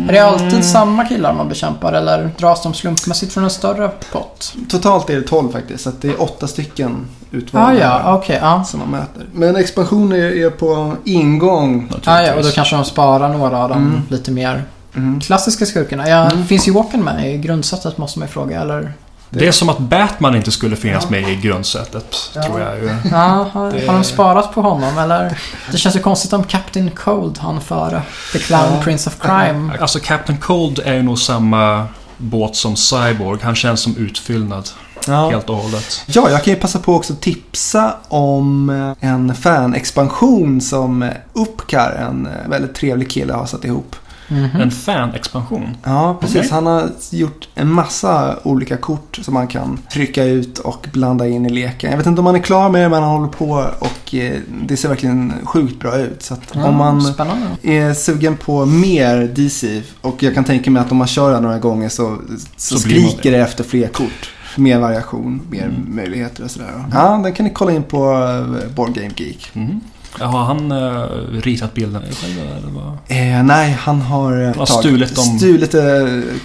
[0.08, 4.54] Är det alltid samma killar man bekämpar eller dras de slumpmässigt från en större pott?
[4.68, 5.84] Totalt är det 12 faktiskt.
[5.84, 8.38] Så det är åtta stycken Ah, utvalda ja, okej.
[8.42, 8.64] ja.
[8.64, 9.26] som man möter.
[9.32, 11.92] Men expansioner är på ingång.
[12.04, 14.00] Ah, ja, och då kanske de sparar några av de Mm.
[14.08, 14.64] lite mer
[14.96, 15.20] Mm.
[15.20, 16.08] klassiska skurkarna.
[16.08, 16.46] Ja, Mm.
[16.46, 18.92] Finns ju Walken med i grundsättet måste man ju fråga, eller?
[19.30, 21.10] Det är som att Batman inte skulle finnas Ja.
[21.10, 22.42] med i grundsättet, Ja.
[22.42, 22.90] tror jag ju.
[23.10, 25.38] Ja, har, Det- har de sparat på honom eller?
[25.72, 28.02] Det känns ju konstigt om Captain Cold han före.
[28.32, 28.82] The Clown Ja.
[28.82, 29.72] Prince of Crime.
[29.80, 33.40] Alltså Captain Cold är ju nog samma båt som Cyborg.
[33.42, 34.68] Han känns som utfyllnad
[35.06, 35.30] Ja.
[35.30, 36.02] helt och hållet.
[36.06, 41.92] ja, jag kan ju passa på också att tipsa om eh, en fan-expansion som Upkar,
[41.92, 43.96] en eh, väldigt trevlig kille, har satt ihop.
[44.28, 44.60] Mhm.
[44.60, 45.76] En fan-expansion.
[45.84, 46.36] Ja, precis.
[46.36, 46.50] Okej.
[46.50, 51.46] Han har gjort en massa olika kort som man kan trycka ut och blanda in
[51.46, 51.90] i leken.
[51.90, 54.40] Jag vet inte om man är klar med det, men han håller på och eh,
[54.62, 56.22] det ser verkligen sjukt bra ut.
[56.22, 57.46] Så att Ja, om man Spännande.
[57.62, 61.40] är sugen på mer DC och jag kan tänka mig att om man kör det
[61.40, 62.16] några gånger så,
[62.56, 64.30] så, Så skriker det efter fler kort.
[64.58, 65.96] Mer variation, mer Mm.
[65.96, 66.84] möjligheter och sådär.
[66.92, 69.50] Ja, den kan ni kolla in på eh, Board Game Geek.
[69.54, 69.80] Mm.
[70.12, 71.06] Har han uh,
[71.42, 72.86] ritat bilden själv eller vad?
[73.08, 75.38] Eh, nej, han har, eh, har tagit- stulit dem.
[75.38, 75.82] stulit eh,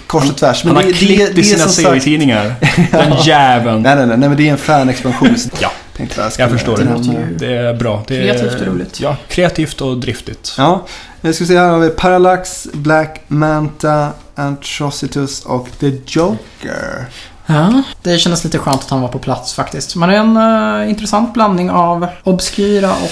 [0.06, 0.64] kors och tvärs.
[0.64, 2.54] Han har det- klippt det i sina serietidningar.
[2.92, 3.82] Den jäveln.
[3.82, 5.36] Nej, nej, nej, nej, men det är en fan-expansion.
[5.60, 7.46] Ja, jag, jag förstår det.
[7.46, 7.56] det.
[7.56, 8.04] är bra.
[8.08, 9.00] Det är, Kreativt och roligt.
[9.00, 10.54] Ja, kreativt och driftigt.
[10.58, 10.86] Ja,
[11.20, 17.06] jag ska säga här har vi Parallax, Black Manta, Atrocitus och The Joker.
[17.52, 19.96] Ja, det kändes lite skönt att han var på plats faktiskt.
[19.96, 20.36] Man är en
[20.82, 23.10] eh, intressant blandning av obskyra och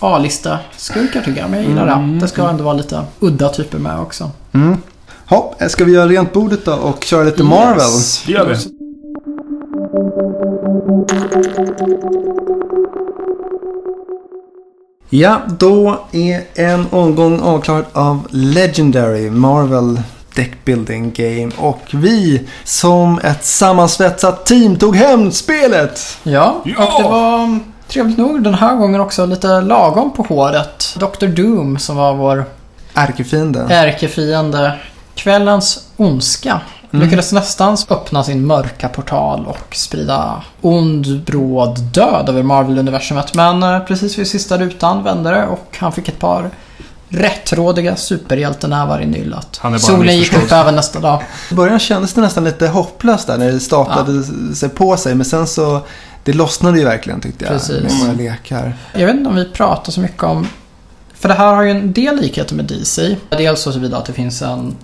[0.00, 1.50] A-lista skurkar tycker jag.
[1.50, 2.14] Men jag gillar Mm.
[2.14, 2.20] det.
[2.24, 4.30] Det ska ändå vara lite udda typer med också.
[4.52, 4.76] Mm.
[5.28, 7.80] Ha, ska vi göra rent bordet då och köra lite Marvel?
[7.80, 8.22] Yes.
[8.26, 8.56] Det gör vi.
[15.10, 20.00] Ja, då är en omgång avklarad av Legendary Marvel
[20.38, 26.18] Deck Building Game och vi som ett sammansvetsat team tog hem spelet.
[26.22, 26.86] Ja, Ja!
[26.96, 30.96] och det var trevligt nog den här gången också lite lagom på håret.
[30.98, 31.26] Dr.
[31.26, 32.44] Doom som var vår
[32.94, 33.70] Ärkefienden.
[33.70, 34.72] ärkefiende
[35.14, 36.60] kvällens ondska
[36.92, 37.04] Mm.
[37.04, 43.34] lyckades nästan öppna sin mörka portal och sprida ond, bråd död över Marvel-universumet.
[43.34, 46.50] Men eh, precis vid sista rutan vände det och han fick ett par
[47.08, 47.96] rättrådiga.
[48.10, 51.22] Han är bara Solen gick upp även nästa dag.
[51.50, 55.14] I början kändes det nästan lite hopplöst där när det staplade sig på sig.
[55.14, 55.80] Men sen så,
[56.24, 57.52] det lossnade ju verkligen tyckte jag.
[57.54, 57.82] Precis.
[57.82, 58.76] Med våra lekar.
[58.92, 60.48] Jag vet inte om vi pratar så mycket om...
[61.14, 63.16] För det här har ju en del likheter med DC.
[63.30, 64.76] Dels så vidare att det finns en...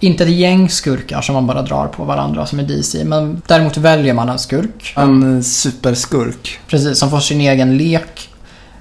[0.00, 3.04] Inte ett gäng skurkar som man bara drar på varandra som är DC.
[3.04, 4.94] Men däremot väljer man en skurk.
[4.96, 6.60] En superskurk.
[6.68, 8.28] Precis, som får sin egen lek.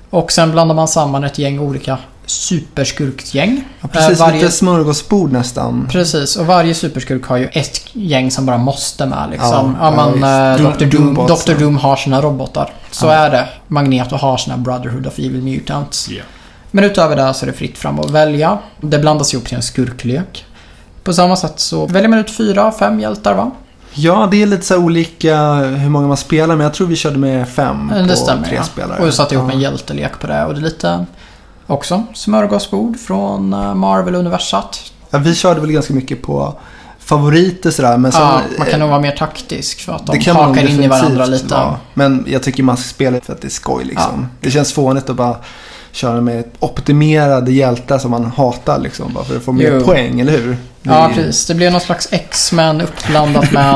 [0.09, 3.63] Och sen blandar man samman ett gäng olika superskurkgäng.
[3.81, 5.87] Ja, precis, Eh, varje- lite smörgåsbord nästan.
[5.91, 9.75] Precis, och varje superskurk har ju ett gäng som bara måste med liksom.
[9.79, 10.23] Ja, Ja, ja, men visst.
[10.23, 10.85] eh, Doom- Dr.
[10.97, 11.51] Doom, Doombots, Dr.
[11.51, 11.57] ja.
[11.59, 12.73] Doom har sina robotar.
[12.91, 13.11] Så Ja.
[13.13, 13.47] är det.
[13.67, 16.11] Magneto har sina Brotherhood of Evil Mutants.
[16.11, 16.25] Yeah.
[16.71, 18.57] Men utöver det så är det fritt fram att välja.
[18.81, 20.45] Det blandas ihop till en skurklek.
[21.03, 23.51] På samma sätt så väljer man ut fyra, fem hjältar va?
[23.93, 26.55] Ja, det är lite så olika hur många man spelar.
[26.55, 28.63] Men jag tror vi körde med fem Det på stämmer tre ja.
[28.63, 28.99] spelare.
[29.01, 29.53] Och vi satte ihop Ja.
[29.55, 30.45] en hjältelek på det.
[30.45, 31.05] Och det är lite
[31.67, 34.91] också smörgåsbord från eh, Marvel-universat.
[35.09, 36.53] Ja, vi körde väl ganska mycket på
[36.99, 37.97] favoriter sådär.
[37.97, 40.83] Men sen, Ja, man kan nog vara mer taktisk för att de det hakar in
[40.83, 41.53] i varandra lite.
[41.53, 41.75] vara.
[41.93, 44.11] Men jag tycker man ska spela för att det är skoj liksom.
[44.21, 44.27] Ja.
[44.41, 45.35] Det känns fånigt att bara
[45.91, 49.13] köra med optimerade hjältar som man hatar liksom.
[49.13, 49.85] Bara för att få mer Jo.
[49.85, 50.49] poäng, eller hur?
[50.49, 51.45] Det Ja, är- precis.
[51.45, 53.75] Det blev någon slags X-Men uppblandat med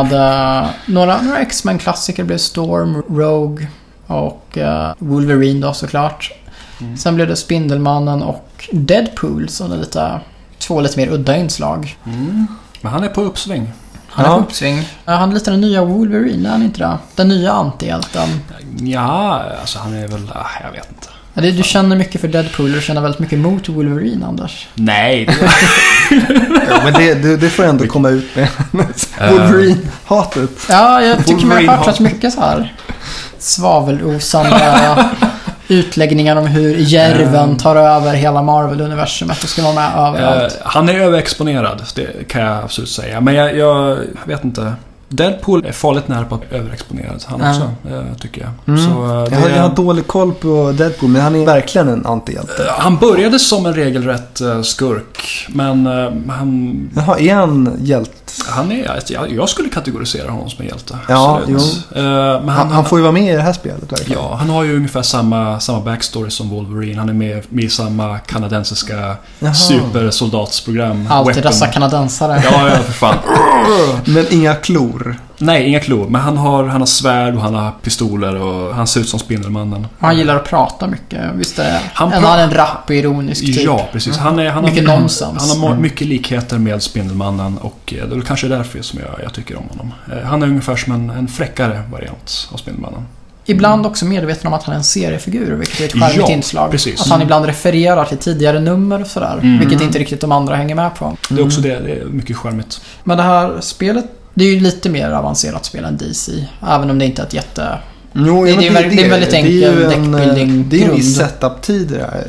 [0.64, 2.24] eh, några, några X-Men-klassiker.
[2.24, 3.68] Blev Storm, Rogue
[4.08, 6.32] och eh, Wolverine då såklart.
[6.82, 6.98] Mm.
[6.98, 10.20] Sen blev det Spindelmannen och Deadpool som är lite,
[10.60, 11.98] två lite mer udda inslag.
[12.06, 12.48] Mm.
[12.82, 13.72] Men han är på uppsving.
[14.10, 14.36] Han är Ja.
[14.36, 14.90] på uppsving.
[15.06, 16.98] Ja, han är lite den nya Wolverine, är han inte det?
[17.16, 18.30] Den nya antihjälten.
[18.80, 20.32] Ja, alltså han är väl...
[20.36, 21.08] Ah, jag vet inte.
[21.34, 24.68] Ja, det, du känner mycket för Deadpool och du känner väldigt mycket mot Wolverine, Anders.
[24.74, 25.34] Nej, det
[26.70, 28.48] Ja, men det, det, det får ändå komma ut med
[29.22, 29.32] Eh.
[29.32, 30.50] Wolverine-hatet.
[30.70, 32.74] Ja, jag tycker man har hört rätt mycket så här
[33.40, 34.56] svavelosande
[35.70, 40.54] utläggningar om hur järven tar över hela Marvel-universumet och ska vara med överallt.
[40.54, 43.22] Eh, han är överexponerad, det kan jag absolut säga.
[43.22, 44.74] Men jag, jag vet inte.
[45.10, 47.50] Deadpool är farligt nära på att överexponerad han Ja.
[47.50, 48.50] också, eh, tycker jag.
[48.78, 48.90] Mm.
[48.90, 51.88] Så, eh, det, Jag har, jag har dålig koll på Deadpool, men han är verkligen
[51.90, 52.64] en antihjälte.
[52.68, 55.86] Eh, Han började som en regelrätt skurk, men
[56.30, 58.12] han, Jaha, är han hjälte?
[58.50, 59.00] han är...
[59.08, 60.98] Jag, jag skulle kategorisera honom som en hjälte.
[61.08, 61.86] Ja, absolut.
[61.96, 64.22] Eh, Men Han, han får ju vara med i det här spelet verkligen.
[64.22, 67.00] Ja, han har ju ungefär samma, samma backstory som Wolverine.
[67.00, 69.54] Han är med, med i samma kanadensiska Jaha.
[69.54, 71.08] supersoldatsprogram.
[71.10, 71.52] Alltid Weapon.
[71.52, 72.44] dessa kanadensare.
[72.52, 73.16] Ja, ja, för fan.
[74.06, 74.99] Men inga klor.
[75.38, 76.10] Nej, inga klor.
[76.10, 79.20] Men han har, han har svärd och han har pistoler och han ser ut som
[79.20, 79.88] Spindelmannen.
[80.00, 81.20] Han gillar att prata mycket.
[81.36, 81.82] Visst är det?
[81.94, 83.64] Han Han, är en rapp och ironisk typ.
[83.64, 84.18] Ja, precis.
[84.18, 85.50] Han, är, han Mycket har, nonsens.
[85.52, 85.82] Han har Mm.
[85.82, 89.64] mycket likheter med Spindelmannen och eh, det är kanske därför som jag, jag tycker om
[89.70, 89.94] honom.
[90.12, 93.06] Eh, Han är ungefär som en, en fräckare variant av Spindelmannen.
[93.46, 96.72] Ibland också medveten om att han är en seriefigur, vilket är ett charmigt Ja, inslag.
[96.72, 97.02] precis.
[97.02, 99.40] Att han ibland refererar till tidigare nummer och sådär.
[99.42, 99.60] Mm.
[99.60, 101.18] Vilket inte riktigt de andra hänger med på.
[101.30, 102.82] Det är också det, det är mycket charmigt.
[103.04, 106.32] Men det här spelet, det är ju lite mer avancerat spel än DC.
[106.68, 107.78] Även om det inte är ett jätte...
[108.14, 110.66] Jo, Det- det är det är väldigt det är ju enkel en, eh, deckbuilding-grund.
[110.70, 112.28] Det är ju en viss setup-tid det där.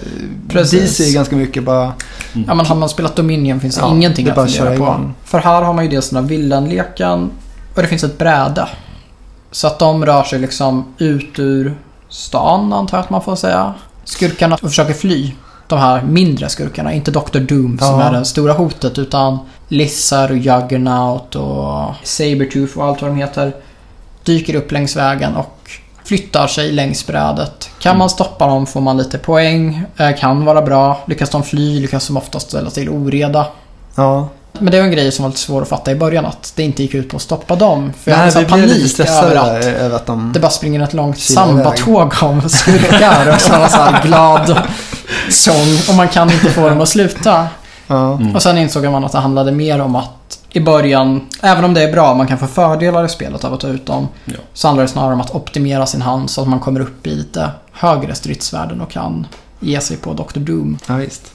[0.49, 0.81] Precis.
[0.99, 1.93] DC är ganska mycket bara...
[2.47, 4.51] Ja men har man spelat Dominion finns det Ja, ingenting det är att bara att
[4.53, 4.85] fundera köra på.
[4.85, 5.15] igång.
[5.25, 7.31] För här har man ju dels den här villanleken
[7.75, 8.69] och det finns ett bräde.
[9.53, 11.75] Så att de rör sig liksom ut ur
[12.09, 13.75] stan antar jag att man får säga.
[14.05, 15.33] Skurkarna försöker fly.
[15.69, 17.39] De här mindre skurkarna, inte Dr.
[17.39, 18.03] Doom som Ja.
[18.03, 19.39] är det stora hotet utan
[19.71, 23.53] Lizard och Juggernaut och Sabertooth och allt vad de heter.
[24.25, 25.71] Dyker upp längs vägen och
[26.05, 27.71] flyttar sig längs brädet.
[27.81, 27.99] Kan Mm.
[27.99, 29.83] man stoppa dem får man lite poäng.
[29.97, 31.01] Eh, Kan vara bra.
[31.07, 33.47] Lyckas de fly lyckas de oftast ställa till oreda.
[33.95, 34.29] Ja.
[34.59, 36.63] Men det var en grej som var lite svår att fatta i början att det
[36.63, 37.93] inte gick ut på att stoppa dem.
[38.03, 40.33] För jag hade Nej, blev lite panik över att över att de...
[40.33, 44.63] det bara springer ett långt sambatåg av skurkar och så var så här glad
[45.31, 47.47] sång och man kan inte få dem att sluta.
[47.91, 48.35] Mm.
[48.35, 51.83] Och sen insåg man att det handlade mer om att i början, även om det
[51.83, 54.09] är bra, man kan få fördelar i spelet av att ta ut dem.
[54.25, 54.35] Ja.
[54.53, 57.15] Så handlar det snarare om att optimera sin hand så att man kommer upp i
[57.15, 59.27] lite högre stridsvärden och kan
[59.61, 60.39] ge sig på Dr.
[60.39, 60.79] Doom.
[60.87, 61.33] Ja, visst.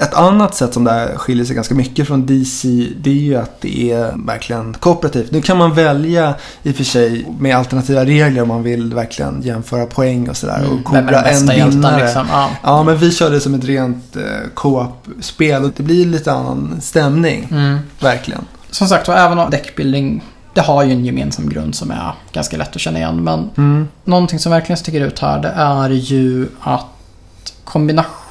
[0.00, 3.60] Ett annat sätt som där skiljer sig ganska mycket från DC det är ju att
[3.60, 5.30] det är verkligen kooperativt.
[5.30, 9.42] Nu kan man välja i och för sig med alternativa regler om man vill verkligen
[9.42, 10.82] jämföra poäng och sådär och Mm.
[10.84, 12.04] Koppla den en vinnare.
[12.04, 12.26] liksom?
[12.30, 12.50] Ja.
[12.62, 14.22] Ja, men vi körde som ett rent eh,
[14.54, 17.48] co-op-spel och det blir lite annan stämning.
[17.50, 17.78] Mm.
[18.00, 18.44] Verkligen.
[18.70, 20.24] Som sagt, och även om deckbuilding,
[20.54, 23.24] det har ju en gemensam grund som är ganska lätt att känna igen.
[23.24, 23.88] Men Mm.
[24.04, 26.84] någonting som verkligen sticker ut här, det är ju att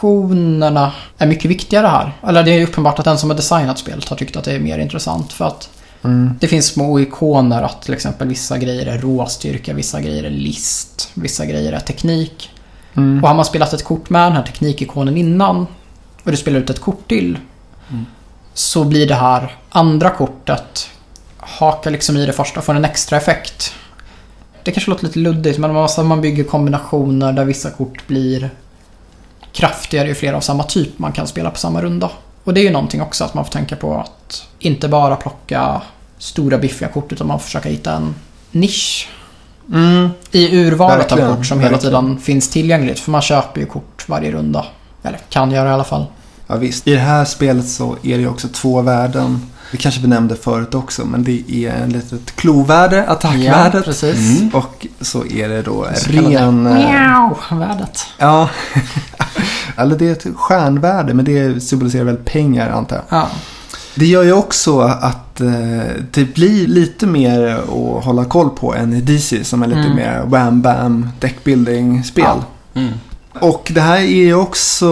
[0.01, 2.11] kombinationerna är mycket viktigare här.
[2.27, 4.59] Eller det är uppenbart att den som har designat spelet har tyckt att det är
[4.59, 5.69] mer intressant för att
[6.03, 6.31] Mm.
[6.39, 11.09] det finns små ikoner att till exempel vissa grejer är råstyrka, vissa grejer är list,
[11.13, 12.49] vissa grejer är teknik.
[12.97, 13.23] Mm.
[13.23, 15.67] Och har man spelat ett kort med den här teknikikonen innan
[16.23, 17.37] och du spelar ut ett kort till
[17.89, 18.05] Mm.
[18.53, 20.89] så blir det här andra kortet
[21.37, 23.73] hakar liksom i det första och får en extra effekt.
[24.63, 28.49] Det kanske låter lite luddigt men man bygger kombinationer där vissa kort blir
[29.57, 32.09] kraftigare ju fler av samma typ man kan spela på samma runda.
[32.43, 35.81] Och det är ju någonting också att man får tänka på att inte bara plocka
[36.17, 38.15] stora biffiga kort utan man får försöka hitta en
[38.51, 39.09] nisch
[39.73, 40.09] Mm.
[40.31, 42.99] i urvalet Verkligen, av kort som hela tiden finns tillgängligt.
[42.99, 44.65] För man köper ju kort varje runda.
[45.03, 46.05] Eller kan göra i alla fall.
[46.47, 46.87] Ja, visst.
[46.87, 49.41] I det här spelet så är det ju också två värden.
[49.71, 53.85] Det kanske vi nämnde förut också, men det är en litet klovärde, attackvärdet.
[53.85, 54.39] precis.
[54.39, 54.55] Mm.
[54.55, 56.63] Och så är det då ren...
[56.63, 58.05] Miau-värdet.
[58.17, 58.49] Ja.
[59.77, 63.05] Eller det är ett stjärnvärde, men det symboliserar väl pengar antar jag.
[63.19, 63.27] Ja.
[63.95, 65.47] Det gör ju också att eh,
[66.11, 69.95] det blir lite mer att hålla koll på än i DC som är lite Mm.
[69.95, 72.25] mer wham bam deckbuilding-spel.
[72.25, 72.43] Ja.
[72.81, 72.93] Mm.
[73.39, 74.87] Och det här är ju också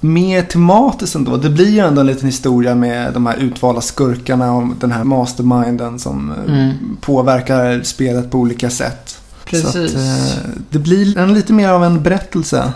[0.00, 1.36] mer tematiskt ändå.
[1.36, 5.04] Det blir ju ändå en liten historia med de här utvalda skurkarna och den här
[5.04, 6.72] masterminden som eh, Mm.
[7.00, 9.18] påverkar spelet på olika sätt.
[9.44, 9.94] Precis.
[9.94, 12.72] Att, eh, det blir en, lite mer av en berättelse.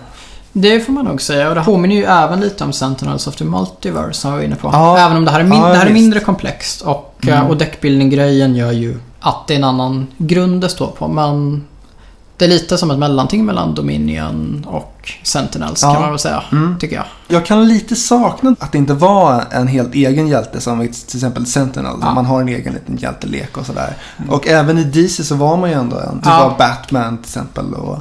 [0.53, 1.49] Det får man nog säga.
[1.49, 4.57] Och det påminner ju även lite om Sentinels of the Multiverse som vi var inne
[4.57, 4.69] på.
[4.73, 4.99] Ja.
[4.99, 6.81] Även om det här är, min- Ja, det här är mindre komplext.
[6.83, 7.35] Och, Mm.
[7.35, 11.09] eh, och deckbuilding-grejen gör ju att det är en annan grund det står på.
[11.09, 11.65] Men
[12.37, 15.93] det är lite som ett mellanting mellan Dominion och Sentinels Ja.
[15.93, 16.43] kan man väl säga.
[16.53, 16.79] Mm.
[16.79, 17.05] Tycker jag.
[17.29, 21.47] Jag kan lite sakna att det inte var en helt egen hjälte som till exempel
[21.47, 21.93] Sentinel.
[22.01, 22.15] Ja.
[22.15, 23.97] Man har en egen liten hjältelek och sådär.
[24.29, 26.21] Och även i DC så var man ju ändå en.
[26.23, 26.49] Det Ja.
[26.49, 27.99] var Batman till exempel och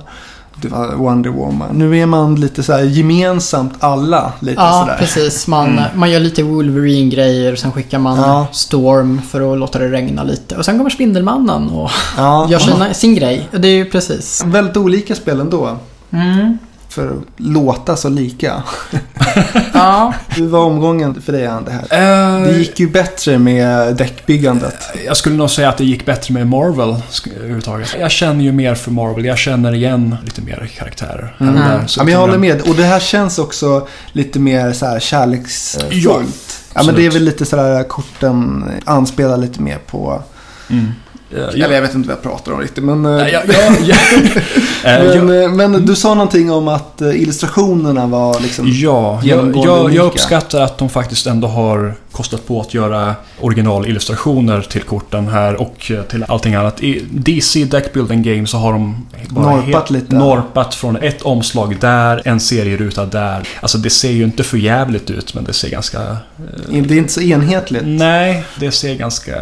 [0.62, 1.70] det var Wonder Woman.
[1.74, 4.34] Nu är man lite så här gemensamt alla.
[4.40, 4.98] Lite Ja, sådär.
[5.00, 5.48] precis.
[5.48, 5.84] Man, Mm.
[5.96, 7.56] man gör lite Wolverine-grejer.
[7.56, 8.48] Sen skickar man Ja.
[8.52, 10.56] Storm för att låta det regna lite.
[10.56, 12.48] Och sen kommer Spindelmannen och Ja.
[12.50, 13.50] gör sina, sin grej.
[13.54, 14.44] Och Det är ju precis.
[14.46, 15.78] Väldigt olika spel ändå.
[16.12, 16.58] Mm.
[16.98, 18.64] För att låta så lika.
[19.74, 21.72] Ja, Hur var omgången för dig, Andy?
[21.72, 22.38] Här?
[22.38, 24.76] Eh, Det gick ju bättre med däckbyggandet.
[25.06, 26.96] Jag skulle nog säga att det gick bättre med Marvel
[27.36, 27.96] överhuvudtaget.
[28.00, 29.26] Jag känner ju mer för Marvel.
[29.26, 31.36] Jag känner igen lite mer karaktärer.
[31.40, 31.56] Mm.
[31.56, 31.86] där.
[31.98, 32.62] Ja, men jag håller med.
[32.62, 35.88] Och det här känns också lite mer så här kärleksfullt.
[35.92, 36.22] Ja,
[36.74, 40.22] Ja, men det är väl lite sådär korten anspelar lite mer på...
[40.70, 40.92] Mm.
[41.36, 43.06] Eh, Eller jag- vet inte vad jag pratar om riktigt men...
[43.06, 43.98] eh, jag- jag-
[44.84, 48.66] Eh, men, men du sa någonting om att illustrationerna var liksom...
[48.70, 54.62] Ja, jag, jag, jag uppskattar att de faktiskt ändå har kostat på att göra originalillustrationer
[54.62, 56.84] till korten här och till allting annat.
[56.84, 60.16] I DC Deck Building Game så har de Norpat lite.
[60.16, 63.48] norpat från ett omslag där, en serieruta där.
[63.62, 66.18] Alltså det ser ju inte för jävligt ut men det ser ganska...
[66.70, 67.84] Det är inte så enhetligt.
[67.86, 69.36] nej, det ser ganska...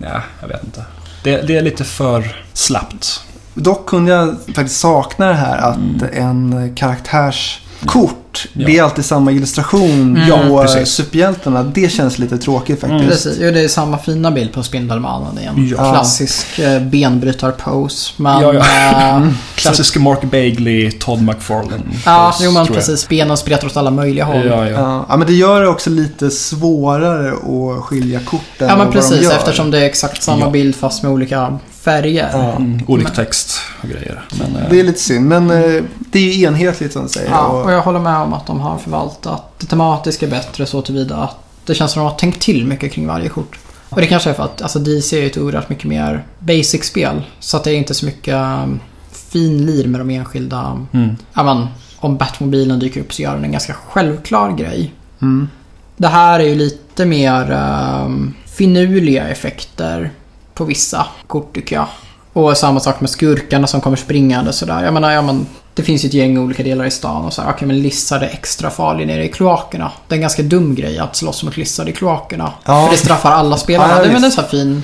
[0.00, 0.84] Nej, jag vet inte.
[1.26, 3.20] Det, det är lite för slappt.
[3.54, 6.72] Dock kunde jag faktiskt sakna det här att en
[7.86, 8.66] karaktärskort, Ja.
[8.66, 10.28] det är alltid samma illustration Mm.
[10.28, 10.88] Ja, på eh, precis.
[10.94, 11.62] superhjältarna.
[11.62, 13.00] Det känns lite tråkigt faktiskt.
[13.00, 13.10] Mm.
[13.10, 13.36] precis.
[13.40, 15.68] Jo, det är samma fina bild på Spindelmannen igen.
[15.76, 15.92] Ja.
[15.92, 18.12] Klassisk eh, benbrytar-pose.
[18.16, 18.42] Men...
[18.42, 18.60] Ja, ja.
[19.20, 21.82] eh, Klassisk Mark Bagley, Todd McFarlane.
[22.06, 23.08] Ja, pose, jo men precis.
[23.08, 24.46] Benen spretar åt alla möjliga håll.
[24.46, 24.70] Ja, Ja, ja.
[24.70, 29.30] Ja, ja, men det gör det också lite svårare att skilja korten och men precis.
[29.30, 30.50] Eftersom det är exakt samma Ja.
[30.50, 32.30] bild fast med olika färger.
[32.32, 32.52] Ja.
[32.56, 34.22] Mm, olik Men- text och grejer.
[34.38, 37.30] Men, eh, Det är lite synd, men eh, det är ju enhetligt som du säger.
[37.30, 41.16] Ja, och, jag håller med om att de har förvaltat det tematiska bättre så tillvida
[41.16, 43.58] att det känns som att de har tänkt till mycket kring varje kort.
[43.88, 47.22] Och det kanske är för att alltså DC är ju ett oerhört mycket mer basic-spel.
[47.40, 48.80] Så att det är inte så mycket um,
[49.12, 50.86] finlir med de enskilda...
[50.92, 51.16] mm.
[51.34, 51.66] Ja, men,
[51.96, 54.92] om Batmobilen dyker upp så gör den en ganska självklar grej.
[55.22, 55.48] mm,
[55.96, 57.52] Det här är ju lite mer
[58.04, 60.10] um, finurliga effekter
[60.56, 61.86] på vissa kort tycker jag.
[62.32, 64.84] Och samma sak med skurkarna som kommer springande sådär.
[64.84, 67.42] Jag menar, ja, men, det finns ju ett gäng olika delar i stan och så
[67.42, 69.92] här, okej men Lissard är extra farlig nere i kloakerna.
[70.08, 72.52] Det är en ganska dum grej att slåss mot Lissard i kloakerna.
[72.64, 72.84] Ja.
[72.84, 73.92] För det straffar alla spelarna.
[73.92, 74.82] Ja, det är väl en sån här fin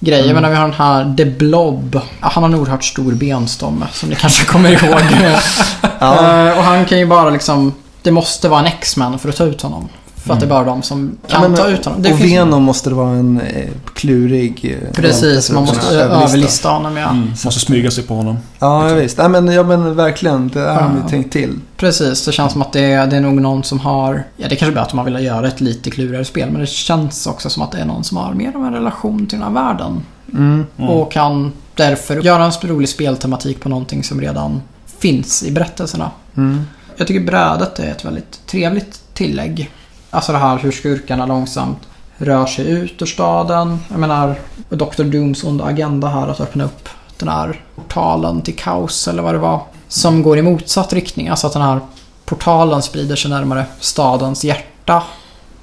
[0.00, 0.26] grej.
[0.26, 2.00] Jag menar vi har den här The Blob.
[2.20, 5.00] Ja, Han har en oerhört stor benstomme som ni kanske kommer ihåg.
[5.98, 6.48] ja.
[6.48, 7.74] Eh, och han kan ju bara liksom...
[8.02, 9.88] Det måste vara en X-Man för att ta ut honom.
[10.24, 12.02] För att det är bara de som kan Ja, men, ta ut honom.
[12.02, 14.78] Det och finns- Venom måste det vara en eh, klurig...
[14.82, 17.10] eh, Precis, man måste överlista honom ja.
[17.10, 18.38] Mm, måste smyga sig på honom.
[18.58, 19.18] Ja, ja, visst.
[19.18, 20.48] Nej, men, ja, men verkligen.
[20.48, 21.02] Det har de Ja.
[21.04, 21.58] ju tänkt till.
[21.76, 24.24] Precis, det känns som att det är, det är nog någon som har...
[24.36, 26.50] Ja, det kanske är bara att har velat göra ett lite klurigare spel.
[26.50, 29.26] Men det känns också som att det är någon som har mer av en relation
[29.26, 30.02] till den här världen.
[30.32, 30.66] Mm.
[30.78, 30.90] Mm.
[30.90, 34.62] Och kan därför göra en rolig speltematik på någonting som redan
[34.98, 36.10] finns i berättelserna.
[36.36, 36.62] Mm.
[36.96, 39.70] Jag tycker brädet är ett väldigt trevligt tillägg.
[40.14, 41.78] Alltså det här hur skurkarna långsamt
[42.16, 43.78] rör sig ut ur staden.
[43.88, 44.34] Jag menar,
[44.68, 45.04] Dr.
[45.04, 46.88] Dooms onda agenda här att öppna upp
[47.18, 49.60] den här portalen till kaos eller vad det var.
[49.88, 51.28] Som går i motsatt riktning.
[51.28, 51.80] Alltså att den här
[52.24, 55.02] portalen sprider sig närmare stadens hjärta.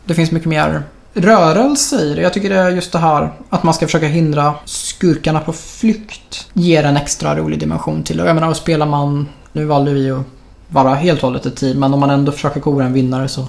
[0.06, 0.84] Det finns mycket mer
[1.14, 2.22] rörelse i det.
[2.22, 6.48] Jag tycker det är just det här att man ska försöka hindra skurkarna på flykt.
[6.54, 8.24] Ger en extra rolig dimension till det.
[8.24, 9.28] Och jag menar, och spelar man...
[9.54, 10.26] Nu valde vi att
[10.68, 13.48] vara helt och hållet ett team, men om man ändå försöker kora en vinnare så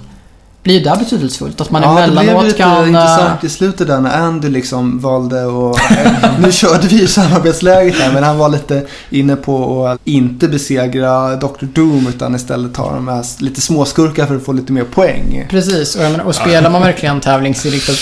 [0.63, 1.61] blir det betydelsefullt.
[1.61, 2.81] Att man Ja, det blev emellanåt lite kan...
[2.81, 5.77] eh, intressant i slutet där när Andy liksom valde och
[6.39, 11.35] Nu körde vi ju samarbetsläget här men han var lite inne på att inte besegra
[11.35, 11.65] Dr.
[11.65, 15.47] Doom utan istället ta de här lite småskurkar för att få lite mer poäng.
[15.49, 17.95] Precis, och, menar, och spelar man verkligen tävlingsinriktat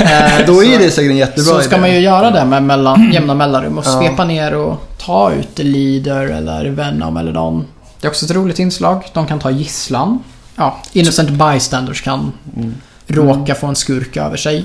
[0.00, 1.80] eh, Då är så- det säkert en jättebra Så ska idé.
[1.80, 4.00] man ju göra det med mellan, jämna mellanrum och Ja.
[4.00, 4.76] svepa ner och
[5.06, 7.64] ta ut Leader eller Venom eller någon.
[8.00, 9.04] Det är också ett roligt inslag.
[9.14, 10.18] De kan ta gisslan.
[10.56, 12.32] Ja, innocent bystanders kan
[13.06, 14.64] råka få en skurk över sig.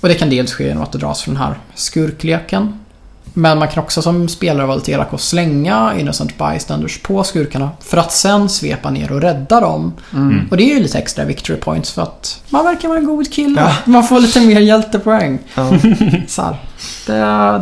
[0.00, 2.80] Och det kan dels ske genom att det dras från den här skurkleken.
[3.36, 7.70] Men man kan också som spelare vara lite elak och slänga innocent bystanders på skurkarna
[7.80, 9.92] för att sen svepa ner och rädda dem.
[10.12, 10.48] Mm.
[10.50, 13.32] Och det är ju lite extra victory points för att man verkar vara en god
[13.32, 13.60] kille.
[13.60, 13.74] Ja.
[13.84, 15.38] Man får lite mer hjältepoäng.
[15.54, 15.72] Ja.
[16.28, 16.56] Så här.
[17.06, 17.12] Det,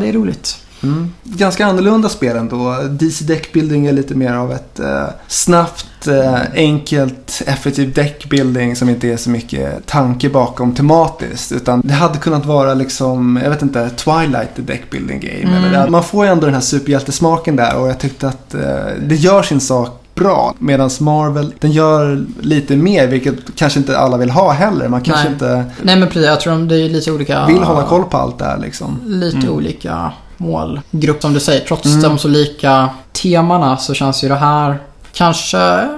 [0.01, 0.62] det är roligt.
[0.83, 1.11] Mm.
[1.25, 2.77] Ganska annorlunda spel ändå.
[2.91, 9.09] DC Deckbuilding är lite mer av ett eh, snabbt, eh, enkelt, effektivt deckbuilding som inte
[9.09, 11.53] är så mycket tanke bakom tematiskt.
[11.53, 15.57] Utan det hade kunnat vara liksom, jag vet inte, Twilight the Deckbuilding Game.
[15.59, 15.65] Mm.
[15.65, 15.89] Eller.
[15.89, 18.61] Man får ju ändå den här superhjältesmaken där och jag tyckte att eh,
[19.03, 20.55] det gör sin sak bra.
[20.59, 24.89] Medan Marvel, den gör lite mer, vilket kanske inte alla vill ha heller.
[24.89, 25.33] Man kanske Nej.
[25.33, 27.47] inte Nej men precis, jag tror de- det är lite olika...
[27.47, 28.99] vill hålla koll på allt det här liksom.
[29.07, 29.51] Lite Mm.
[29.51, 30.13] olika
[30.43, 31.67] målgrupp som du säger.
[31.67, 32.03] Trots Mm.
[32.03, 34.79] de så lika temana så känns ju det här
[35.13, 35.89] kanske...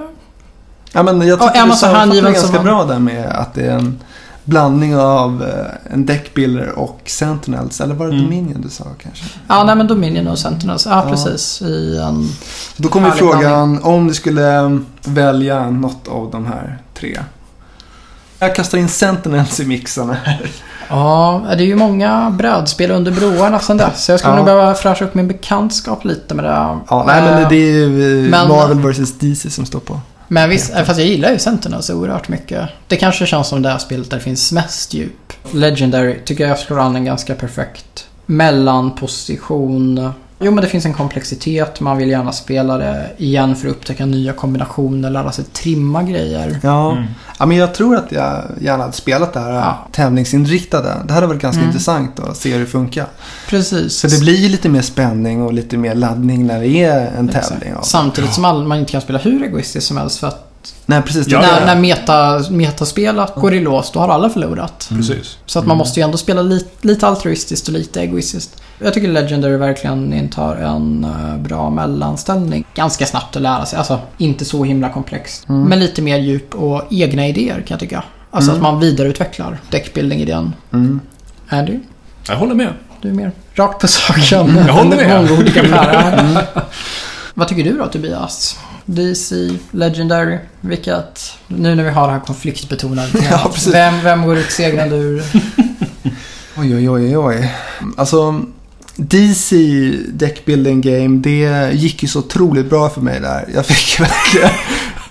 [0.91, 3.61] Ja, men jag Ja, tycker är du sammanfattar ganska man- bra där med att det
[3.65, 3.99] är en
[4.43, 7.81] blandning av eh, en deckbuilder och Sentinels.
[7.81, 8.23] Eller var det Mm.
[8.25, 9.25] Dominion du sa kanske?
[9.47, 10.85] Ja, nej men Dominion och Sentinels.
[10.85, 11.09] Ja, Ja.
[11.11, 11.61] precis.
[11.61, 12.29] I en...
[12.77, 17.19] Då kommer frågan om du skulle välja något av de här tre.
[18.39, 20.49] Jag kastar in Sentinels i mixen här.
[20.89, 24.05] Ja, det är ju många brädspel under broarna sen dess.
[24.05, 24.37] Så jag skulle Ja.
[24.37, 26.49] nog behöva fräscha upp min bekantskap lite med det.
[26.89, 29.99] Ja, nej men det, är ju eh, Men- Marvel vs DC som står på.
[30.27, 32.69] Men visst, fast jag gillar ju Sentinels oerhört mycket.
[32.87, 35.33] Det kanske känns som det här spelet där det finns mest djup.
[35.51, 40.11] Legendary tycker jag slår an en ganska perfekt mellanposition.
[40.39, 44.05] Jo men det finns en komplexitet, man vill gärna spela det igen för att upptäcka
[44.05, 46.59] nya kombinationer, lära sig trimma grejer.
[46.63, 46.91] Ja.
[46.91, 47.03] Mm.
[47.39, 49.87] ja, men jag tror att jag gärna hade spelat det här Ja.
[49.91, 50.93] tävlingsinriktade.
[51.07, 51.69] Det hade varit ganska Mm.
[51.69, 53.05] intressant att se hur det funkar.
[53.49, 53.93] Precis.
[53.93, 57.29] Så det blir ju lite mer spänning och lite mer laddning när det är en
[57.29, 57.47] Exakt.
[57.49, 57.73] tävling.
[57.83, 60.51] Samtidigt som all, man inte kan spela hur egoistiskt som helst för att
[60.85, 61.27] Nej, precis.
[61.27, 61.65] Ja, är när, det.
[61.65, 64.85] när meta, metaspelet går i lås, då har alla förlorat.
[64.89, 65.37] Precis.
[65.45, 68.61] Så att man måste ju ändå spela lite, lite altruistiskt och lite egoistiskt.
[68.79, 72.65] Jag tycker Legendary verkligen intar en eh, bra mellanställning.
[72.75, 73.77] Ganska snabbt att lära sig.
[73.77, 75.49] Alltså, inte så himla komplext.
[75.49, 75.63] Mm.
[75.63, 78.03] Men lite mer djup och egna idéer kan jag tycka.
[78.31, 78.65] Alltså Mm.
[78.65, 80.53] att man vidareutvecklar deckbuilding-idén.
[80.73, 80.99] Mm.
[81.49, 81.79] Andy,
[82.27, 82.73] Jag håller med.
[83.01, 84.23] du är mer rakt på saken.
[84.67, 85.29] Jag håller med.
[85.53, 86.19] Per.
[86.19, 86.43] Mm.
[87.33, 88.57] Vad tycker du då Tobias?
[88.85, 91.33] DC, Legendary, vilket...
[91.47, 93.09] Nu när vi har det här konfliktbetonade.
[93.29, 95.23] Ja, vem, vem går ut segrande ur...
[96.57, 97.53] Oj, oj, oj, oj.
[97.97, 98.45] Alltså,
[98.95, 99.55] DC
[100.07, 103.49] Deckbuilding Game, det gick ju så otroligt bra för mig där.
[103.53, 104.49] Jag fick verkligen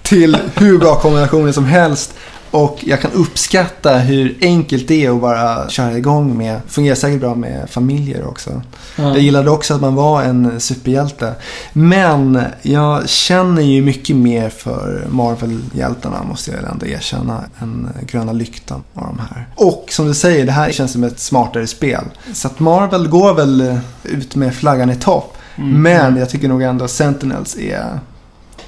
[0.02, 2.14] till hur bra kombinationer som helst.
[2.54, 6.60] Och jag kan uppskatta hur enkelt det är att bara köra igång med.
[6.68, 8.62] Fungerar säkert bra med familjer också.
[8.96, 11.32] Jag gillade också att man var en superhjälte.
[11.72, 17.44] Men jag känner ju mycket mer för Marvel-hjältarna måste jag ändå erkänna.
[17.58, 19.48] Än Gröna Lyktan och de här.
[19.54, 22.04] Och som du säger, det här känns som ett smartare spel.
[22.32, 25.36] Så att Marvel går väl ut med flaggan i topp.
[25.56, 25.82] Mm.
[25.82, 28.00] Men jag tycker nog ändå Sentinels är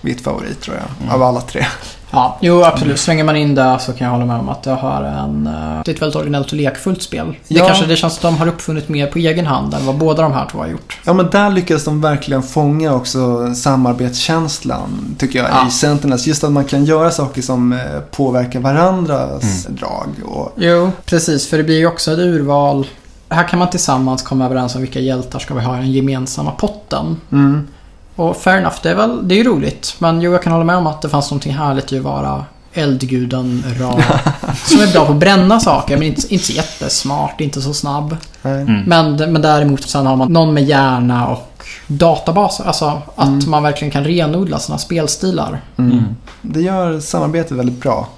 [0.00, 1.14] mitt favorit tror jag.
[1.14, 1.66] Av alla tre.
[2.10, 2.98] Ja, jo absolut.
[2.98, 5.46] Svänger man in där så kan jag hålla med om att det har en...
[5.46, 7.26] eh, Det är ett väldigt originellt och lekfullt spel.
[7.48, 7.66] Det Ja.
[7.66, 10.32] kanske det känns att de har uppfunnit mer på egen hand än vad båda de
[10.32, 10.98] här två har gjort.
[11.04, 15.68] Ja men där lyckas de verkligen fånga också samarbetskänslan tycker jag Ja.
[15.68, 16.26] i Sentinels.
[16.26, 17.78] Just att man kan göra saker som eh,
[18.10, 20.08] påverkar varandras drag.
[20.24, 21.48] Och, Jo, precis.
[21.48, 22.86] För det blir ju också ett urval.
[23.28, 26.50] Här kan man tillsammans komma överens om vilka hjältar ska vi ha i den gemensamma
[26.50, 27.16] potten.
[27.32, 27.68] mm,
[28.16, 29.94] Och fair enough, det är väl det är ju roligt.
[29.98, 32.44] Men jo, jag kan hålla med om att det fanns någonting härligt i att vara
[32.72, 33.92] eldguden Ra.
[34.66, 38.16] som är bra på att bränna saker, men inte, inte så jättesmart, inte så snabb.
[38.42, 38.82] Mm.
[38.86, 41.52] Men, men däremot sen har man någon med hjärna och
[41.86, 42.64] databaser.
[42.64, 43.50] Alltså att Mm.
[43.50, 45.60] man verkligen kan renodla sina spelstilar.
[45.76, 46.04] Mm.
[46.42, 48.08] Det gör samarbetet väldigt bra.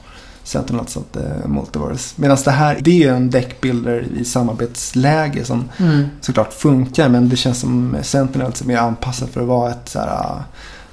[0.49, 2.15] Sentinels och eh, Multiverse.
[2.17, 6.05] Medan det här, det är en deckbuilder i samarbetsläge som Mm.
[6.21, 7.09] såklart funkar.
[7.09, 10.41] Men det känns som Sentinels är mer anpassat för att vara ett så här uh,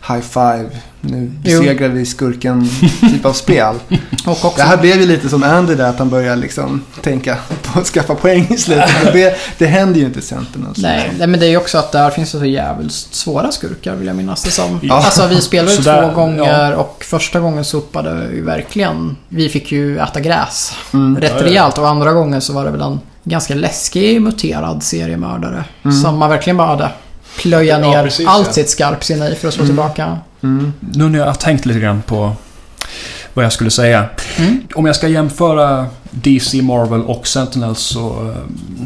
[0.08, 0.70] high five.
[1.02, 2.70] Nu besegrar vi skurken
[3.02, 3.76] typ av spel.
[4.26, 7.38] Och också, Det här blev ju lite som Andy där att han börjar liksom tänka
[7.62, 8.90] på att skaffa poäng i slutet.
[9.04, 10.78] Men Det, det händer ju inte i Sentinels.
[10.78, 13.96] nej, nej, men det är ju också att där finns det så jävligt svåra skurkar
[13.96, 14.80] vill jag minnas det som.
[14.84, 14.94] Ja.
[14.94, 19.18] Alltså vi spelade ju Sådär, två gånger och första gången sopade vi verkligen.
[19.30, 21.18] Vi fick ju äta gräs Mm.
[21.22, 21.46] rätt Ja, ja.
[21.46, 25.64] rejält och andra gången så var det väl en ganska läskig muterad seriemördare.
[25.84, 25.98] Mm.
[26.02, 26.90] Som man verkligen bara hade
[27.38, 28.54] plöja Ja, ner precis, allt ja.
[28.54, 29.76] sitt skarpsinne i för att slå Mm.
[29.76, 30.18] tillbaka.
[30.44, 30.74] Mm.
[30.94, 32.36] Nu när jag har tänkt lite grann på
[33.34, 34.06] vad jag skulle säga.
[34.38, 34.62] Mm.
[34.76, 38.32] Om jag ska jämföra DC, Marvel och Sentinels så...
[38.32, 38.38] eh,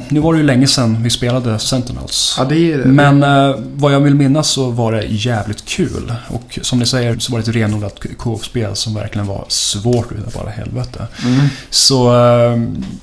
[0.09, 2.35] Nu var det ju länge sedan vi spelade Sentinels.
[2.37, 2.85] Ja, det är det.
[2.85, 6.13] Men eh, vad jag vill minnas så var det jävligt kul.
[6.27, 10.33] Och som ni säger så var det ett renodlat co-op-spel som verkligen var svårt utav
[10.43, 11.07] bara helvete.
[11.23, 11.39] Mm.
[11.69, 12.59] Så eh,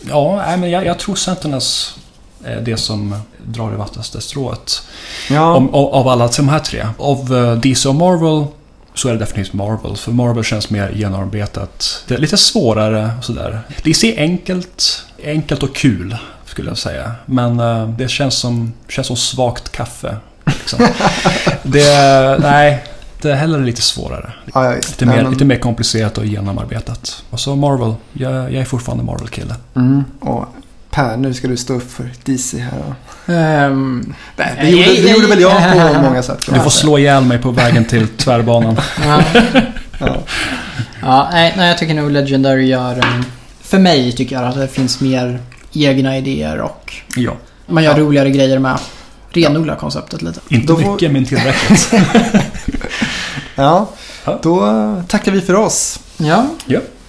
[0.09, 1.97] ja, men jag, jag tror Sentinels
[2.63, 3.15] det som
[3.47, 4.83] drar det vattaste strået.
[5.31, 5.55] Ja.
[5.55, 6.87] Om, av, av alla de här tre.
[6.99, 8.47] Av eh, DC och Marvel
[8.95, 9.97] så är det definitivt Marvel.
[9.97, 12.05] För Marvel känns mer genomarbetat.
[12.09, 13.61] Det är lite svårare och sådär.
[13.85, 16.17] DC är enkelt, enkelt och kul
[16.47, 17.13] skulle jag säga.
[17.27, 20.17] Men eh, det känns som, känns som svagt kaffe.
[20.45, 20.79] Liksom.
[21.63, 22.85] det, nej,
[23.23, 24.33] det är hellre lite svårare.
[24.55, 24.75] ja.
[24.75, 27.25] Lite mer, lite mer komplicerat och genomarbetat.
[27.31, 27.95] Och så Marvel.
[28.13, 29.55] Jag, jag är fortfarande Marvel-kille.
[29.77, 30.05] Mm.
[30.21, 30.49] Och
[30.97, 32.95] Per, nu ska du stå upp för DC här.
[33.67, 36.39] Ehm, Nej, det gjorde, det gjorde väl jag på många sätt.
[36.55, 38.77] Du får slå ihjäl mig på vägen till tvärbanan.
[39.05, 39.23] ja.
[39.99, 40.17] Ja.
[41.03, 42.99] Ja, nej, jag tycker nog Legendary gör...
[42.99, 43.05] eh,
[43.61, 45.39] För mig tycker jag att det finns mer
[45.73, 47.33] egna idéer och Ja.
[47.67, 47.99] man gör Ja.
[47.99, 48.79] roligare grejer med.
[49.31, 50.41] Renodla konceptet lite.
[50.49, 51.93] Inte Då får- mycket, men tillräckligt.
[53.55, 53.89] ja,
[54.25, 54.39] Ja.
[54.43, 56.01] då eh, tackar vi för oss.
[56.17, 56.47] Ja,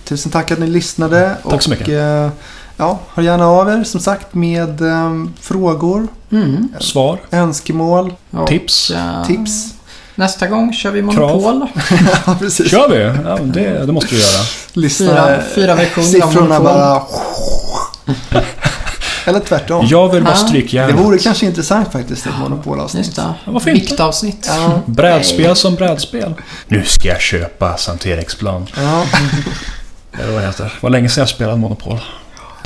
[0.04, 1.36] Tusen tack att ni lyssnade.
[1.50, 2.32] Tack så och, mycket.
[2.78, 5.12] Ja, hör gärna av er som sagt med eh,
[5.42, 6.70] frågor, mm.
[6.80, 8.92] Svar, önskemål, och, tips.
[8.92, 9.74] eh, tips.
[10.16, 11.68] Nästa gång kör vi Monopol.
[12.26, 12.72] ja, precis.
[12.72, 13.00] Kör vi?
[13.30, 14.44] Ja, det, det måste vi göra.
[14.74, 15.06] Lyssna.
[15.08, 17.02] Fyra, fyra versioner Siffrorna bara...
[19.26, 19.86] Eller tvärtom.
[19.90, 20.42] Jag vill vara Ja.
[20.42, 21.00] Det strykjärnet.
[21.00, 23.06] vore kanske intressant faktiskt ett monopolavsnitt.
[23.06, 23.34] Just det.
[23.46, 23.82] Ja, varför inte?
[23.82, 24.46] Viktavsnitt.
[24.50, 26.34] Ja, Brädspel som brädspel.
[26.68, 28.68] Nu ska jag köpa Sankt Eriksplan.
[28.78, 29.04] ja.
[30.58, 30.72] Det.
[30.82, 32.00] Vad länge sedan jag spelade Monopol.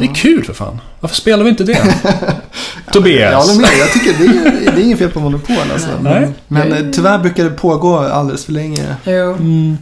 [0.01, 0.81] Det är kul för fan.
[0.99, 1.77] Varför spelar vi inte det?
[2.93, 3.31] Tobias.
[3.31, 3.69] Jag håller med.
[3.79, 4.25] Jag tycker det
[4.67, 5.89] är, det är inget fel på monopol alltså.
[6.01, 6.29] Nej.
[6.47, 8.95] Men eh, tyvärr brukar det pågå alldeles för länge.
[9.03, 9.33] Jo.
[9.33, 9.77] Mm.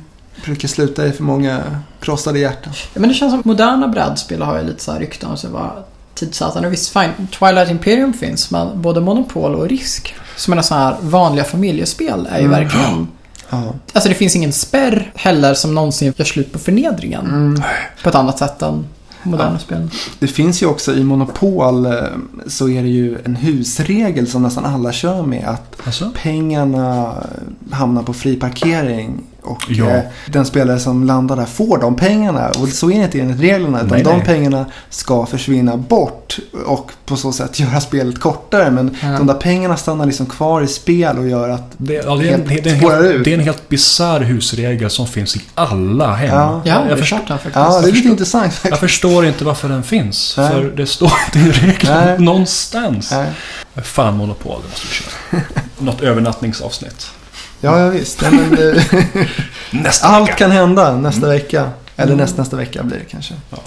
[0.45, 1.61] brukar sluta i för många
[2.01, 2.73] krossade hjärtan.
[2.93, 5.49] Ja, men det känns som moderna brädspel har ju lite så här rykten om sig
[5.49, 5.71] vara
[6.15, 6.59] tidsatta.
[6.59, 10.95] Och visst, fine, Twilight Imperium finns, men både Monopol och Risk, som är sådana här
[11.01, 12.59] vanliga familjespel, är ju Mm.
[12.59, 13.07] verkligen...
[13.49, 13.63] Ja.
[13.93, 17.25] Alltså det finns ingen spärr heller som någonsin gör slut på förnedringen.
[17.27, 17.61] Mm.
[18.03, 18.85] På ett annat sätt än
[19.23, 19.59] moderna Ja.
[19.59, 19.89] spel.
[20.19, 21.91] Det finns ju också i Monopol eh,
[22.47, 26.11] så är det ju en husregel som nästan alla kör med att Alltså?
[26.23, 27.15] pengarna
[27.71, 29.89] hamnar på fri parkering och Ja.
[29.89, 32.49] eh, den spelare som landar där får de pengarna.
[32.49, 34.25] Och så är det inte enligt reglerna utan Nej, de nej.
[34.25, 38.71] pengarna ska försvinna bort och på så sätt göra spelet kortare.
[38.71, 39.07] Men Ja.
[39.07, 42.33] de där pengarna stannar liksom kvar i spel och gör att Det, ja, det, är
[42.33, 43.23] en, Helt det, är en helt, ut.
[43.25, 46.29] det är en helt bisarr husregel som finns i alla hem.
[46.35, 46.61] Ja.
[46.65, 47.55] Ja, jag, jag förstår, den faktiskt.
[47.55, 48.79] ja, det är lite förstår- intressant jag faktiskt.
[48.79, 50.35] förstår inte varför den finns.
[50.37, 50.49] Nej.
[50.49, 52.19] För det står inte i regeln Nej.
[52.19, 53.11] någonstans.
[53.11, 53.27] Nej.
[53.83, 55.41] Fan Monopol, det måste vi köra.
[55.79, 56.01] Något
[56.43, 57.07] övernattningsavsnitt.
[57.61, 58.21] Ja, ja visst.
[58.21, 58.83] Ja, men, eh,
[59.71, 60.37] Nästa allt vecka.
[60.37, 61.69] kan hända nästa vecka.
[61.95, 62.17] Eller Mm.
[62.17, 63.33] nästa, nästa vecka blir det kanske.
[63.49, 63.57] Ja.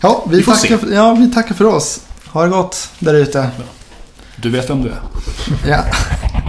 [0.00, 2.00] Ja, vi, Vi tackar, för, ja, vi tackar för oss.
[2.32, 3.48] Ha det gott där ute.
[4.36, 5.00] Du vet vem du är.
[5.66, 5.84] Ja.